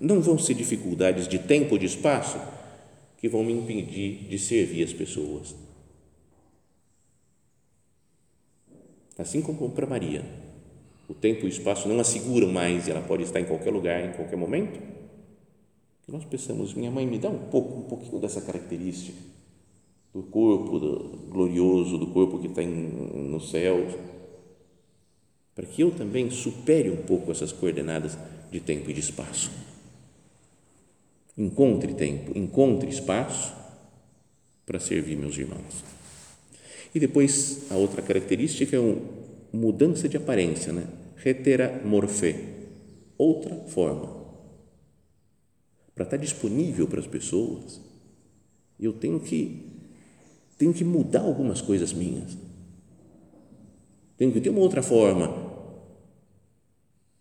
não 0.00 0.22
vão 0.22 0.38
ser 0.38 0.54
dificuldades 0.54 1.28
de 1.28 1.38
tempo 1.38 1.74
ou 1.74 1.78
de 1.78 1.84
espaço 1.84 2.40
que 3.18 3.28
vão 3.28 3.44
me 3.44 3.52
impedir 3.52 4.26
de 4.26 4.38
servir 4.38 4.84
as 4.84 4.92
pessoas. 4.94 5.54
Assim 9.20 9.42
como 9.42 9.70
para 9.70 9.86
Maria 9.86 10.24
o 11.08 11.14
tempo 11.14 11.40
e 11.42 11.44
o 11.46 11.48
espaço 11.48 11.88
não 11.88 11.98
a 11.98 12.04
seguram 12.04 12.52
mais 12.52 12.86
e 12.86 12.90
ela 12.90 13.02
pode 13.02 13.24
estar 13.24 13.40
em 13.40 13.44
qualquer 13.44 13.72
lugar, 13.72 14.04
em 14.04 14.12
qualquer 14.12 14.36
momento, 14.36 14.80
nós 16.06 16.24
pensamos, 16.24 16.74
minha 16.74 16.90
mãe 16.90 17.06
me 17.06 17.18
dá 17.18 17.28
um 17.28 17.38
pouco, 17.50 17.78
um 17.78 17.82
pouquinho 17.82 18.20
dessa 18.20 18.40
característica 18.40 19.18
do 20.12 20.22
corpo 20.24 20.78
do, 20.78 21.28
glorioso, 21.28 21.98
do 21.98 22.08
corpo 22.08 22.38
que 22.38 22.48
está 22.48 22.62
no 22.62 23.40
céu, 23.40 23.86
para 25.54 25.66
que 25.66 25.82
eu 25.82 25.90
também 25.92 26.30
supere 26.30 26.90
um 26.90 26.96
pouco 26.96 27.30
essas 27.30 27.52
coordenadas 27.52 28.18
de 28.50 28.60
tempo 28.60 28.90
e 28.90 28.92
de 28.92 29.00
espaço. 29.00 29.50
Encontre 31.38 31.94
tempo, 31.94 32.36
encontre 32.36 32.88
espaço 32.88 33.54
para 34.66 34.80
servir 34.80 35.16
meus 35.16 35.36
irmãos. 35.38 35.99
E 36.94 37.00
depois 37.00 37.70
a 37.70 37.76
outra 37.76 38.02
característica 38.02 38.76
é 38.76 38.80
uma 38.80 38.96
mudança 39.52 40.08
de 40.08 40.16
aparência, 40.16 40.72
né? 40.72 40.86
heteramorfê, 41.24 42.36
outra 43.18 43.54
forma. 43.66 44.20
Para 45.94 46.04
estar 46.04 46.16
disponível 46.16 46.86
para 46.86 47.00
as 47.00 47.06
pessoas, 47.06 47.80
eu 48.78 48.92
tenho 48.92 49.20
que 49.20 49.66
tenho 50.56 50.74
que 50.74 50.84
mudar 50.84 51.20
algumas 51.20 51.60
coisas 51.60 51.92
minhas. 51.92 52.36
Tenho 54.16 54.30
que 54.30 54.40
ter 54.40 54.50
uma 54.50 54.60
outra 54.60 54.82
forma. 54.82 55.50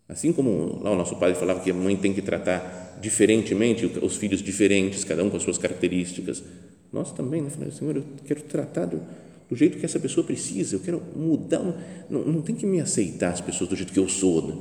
Assim 0.10 0.34
como 0.34 0.82
lá 0.84 0.91
o 0.91 0.95
nosso 0.95 1.15
pai 1.15 1.34
falava 1.36 1.62
que 1.62 1.71
a 1.71 1.73
mãe 1.73 1.95
tem 1.95 2.13
que 2.13 2.21
tratar 2.21 2.97
diferentemente 3.01 3.86
os 3.86 4.17
filhos 4.17 4.41
diferentes, 4.41 5.05
cada 5.05 5.23
um 5.23 5.29
com 5.29 5.38
as 5.38 5.43
suas 5.43 5.58
características. 5.58 6.43
Nós 6.91 7.13
também, 7.13 7.41
né? 7.41 7.49
Falei, 7.49 7.71
Senhor, 7.71 7.95
eu 7.95 8.03
quero 8.25 8.41
tratar 8.41 8.86
do, 8.86 9.01
do 9.50 9.56
jeito 9.56 9.80
que 9.80 9.86
essa 9.86 10.00
pessoa 10.00 10.26
precisa, 10.26 10.76
eu 10.76 10.80
quero 10.80 11.02
mudar, 11.16 11.60
não, 12.08 12.24
não 12.24 12.42
tem 12.42 12.56
que 12.56 12.68
me 12.68 12.80
aceitar 12.80 13.32
as 13.34 13.42
pessoas 13.42 13.70
do 13.70 13.76
jeito 13.76 13.92
que 13.92 14.00
eu 14.00 14.08
sou, 14.08 14.48
né? 14.48 14.56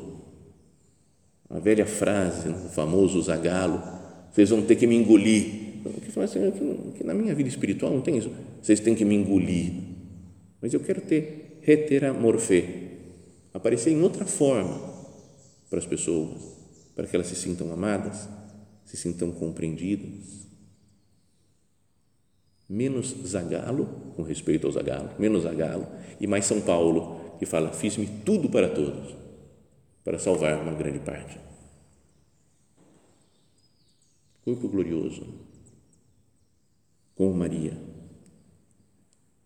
A 1.50 1.58
velha 1.58 1.84
frase, 1.86 2.48
né? 2.48 2.58
o 2.66 2.70
famoso 2.70 3.20
zagalo, 3.22 3.82
vocês 4.32 4.48
vão 4.48 4.62
ter 4.62 4.76
que 4.76 4.86
me 4.86 4.96
engolir. 4.96 5.68
Eu 5.84 5.92
falo 6.12 6.24
assim, 6.24 6.40
que 6.96 7.04
na 7.04 7.14
minha 7.14 7.34
vida 7.34 7.48
espiritual 7.48 7.92
não 7.92 8.00
tem 8.00 8.16
isso, 8.16 8.30
vocês 8.62 8.80
têm 8.80 8.94
que 8.94 9.04
me 9.04 9.14
engolir. 9.14 9.72
Mas 10.60 10.72
eu 10.72 10.80
quero 10.80 11.02
ter 11.02 11.60
heteramorfê, 11.66 12.64
aparecer 13.52 13.90
em 13.90 14.02
outra 14.02 14.24
forma 14.24 14.80
para 15.68 15.78
as 15.78 15.86
pessoas, 15.86 16.40
para 16.94 17.06
que 17.06 17.14
elas 17.14 17.28
se 17.28 17.36
sintam 17.36 17.70
amadas, 17.72 18.28
se 18.84 18.96
sintam 18.96 19.30
compreendidas 19.30 20.47
menos 22.68 23.14
Zagalo, 23.26 23.86
com 24.14 24.22
respeito 24.22 24.66
ao 24.66 24.72
Zagalo, 24.72 25.10
menos 25.18 25.44
Zagalo, 25.44 25.86
e 26.20 26.26
mais 26.26 26.44
São 26.44 26.60
Paulo, 26.60 27.36
que 27.38 27.46
fala: 27.46 27.72
Fiz-me 27.72 28.06
tudo 28.24 28.48
para 28.50 28.68
todos, 28.68 29.14
para 30.04 30.18
salvar 30.18 30.60
uma 30.60 30.74
grande 30.74 30.98
parte. 30.98 31.38
Corpo 34.44 34.68
glorioso, 34.68 35.26
como 37.14 37.34
Maria, 37.34 37.76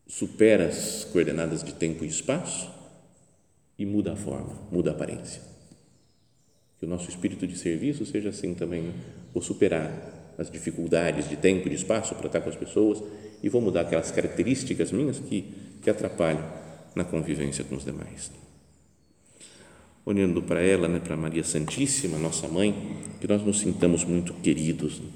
supera 0.07 0.67
as 0.67 1.05
coordenadas 1.05 1.65
de 1.65 1.73
tempo 1.73 2.05
e 2.05 2.09
espaço 2.09 2.71
e 3.79 3.87
muda 3.87 4.13
a 4.13 4.17
forma, 4.17 4.55
muda 4.71 4.91
a 4.91 4.95
aparência. 4.95 5.43
Que 6.79 6.87
o 6.87 6.89
nosso 6.89 7.09
espírito 7.09 7.47
de 7.47 7.57
serviço 7.57 8.05
seja 8.05 8.29
assim 8.29 8.55
também. 8.55 8.93
Vou 9.33 9.43
superar 9.43 10.12
as 10.39 10.51
dificuldades 10.51 11.29
de 11.29 11.37
tempo 11.37 11.67
e 11.67 11.71
de 11.71 11.77
espaço 11.77 12.15
para 12.15 12.27
estar 12.27 12.41
com 12.41 12.49
as 12.49 12.57
pessoas 12.57 13.03
e 13.43 13.49
vou 13.49 13.61
mudar 13.61 13.83
aquelas 13.83 14.11
características 14.11 14.93
minhas 14.93 15.19
que, 15.19 15.45
que 15.83 15.91
atrapalham 15.91 16.45
na 16.95 17.05
convivência 17.05 17.65
com 17.65 17.75
os 17.75 17.85
demais. 17.85 18.31
Olhando 20.05 20.43
para 20.43 20.61
ela, 20.61 20.89
né, 20.89 20.99
para 20.99 21.17
Maria 21.17 21.45
Santíssima, 21.45 22.19
nossa 22.19 22.49
mãe, 22.49 22.75
que 23.21 23.29
nós 23.29 23.43
nos 23.43 23.61
sintamos 23.61 24.05
muito 24.05 24.35
queridos, 24.35 25.01
né? 25.01 25.07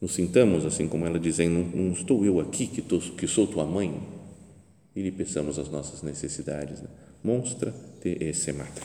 nos 0.00 0.14
sintamos 0.14 0.64
assim 0.64 0.86
como 0.86 1.06
ela 1.06 1.18
dizendo, 1.18 1.54
não, 1.54 1.84
não 1.84 1.92
estou 1.92 2.24
eu 2.24 2.38
aqui 2.40 2.66
que, 2.66 2.82
tô, 2.82 2.98
que 2.98 3.26
sou 3.26 3.46
tua 3.46 3.64
mãe, 3.64 4.00
e 4.94 5.02
lhe 5.02 5.10
peçamos 5.10 5.58
as 5.58 5.68
nossas 5.68 6.02
necessidades. 6.02 6.80
Né? 6.80 6.88
Monstra 7.22 7.74
te 8.00 8.16
esse 8.20 8.52
mater. 8.52 8.84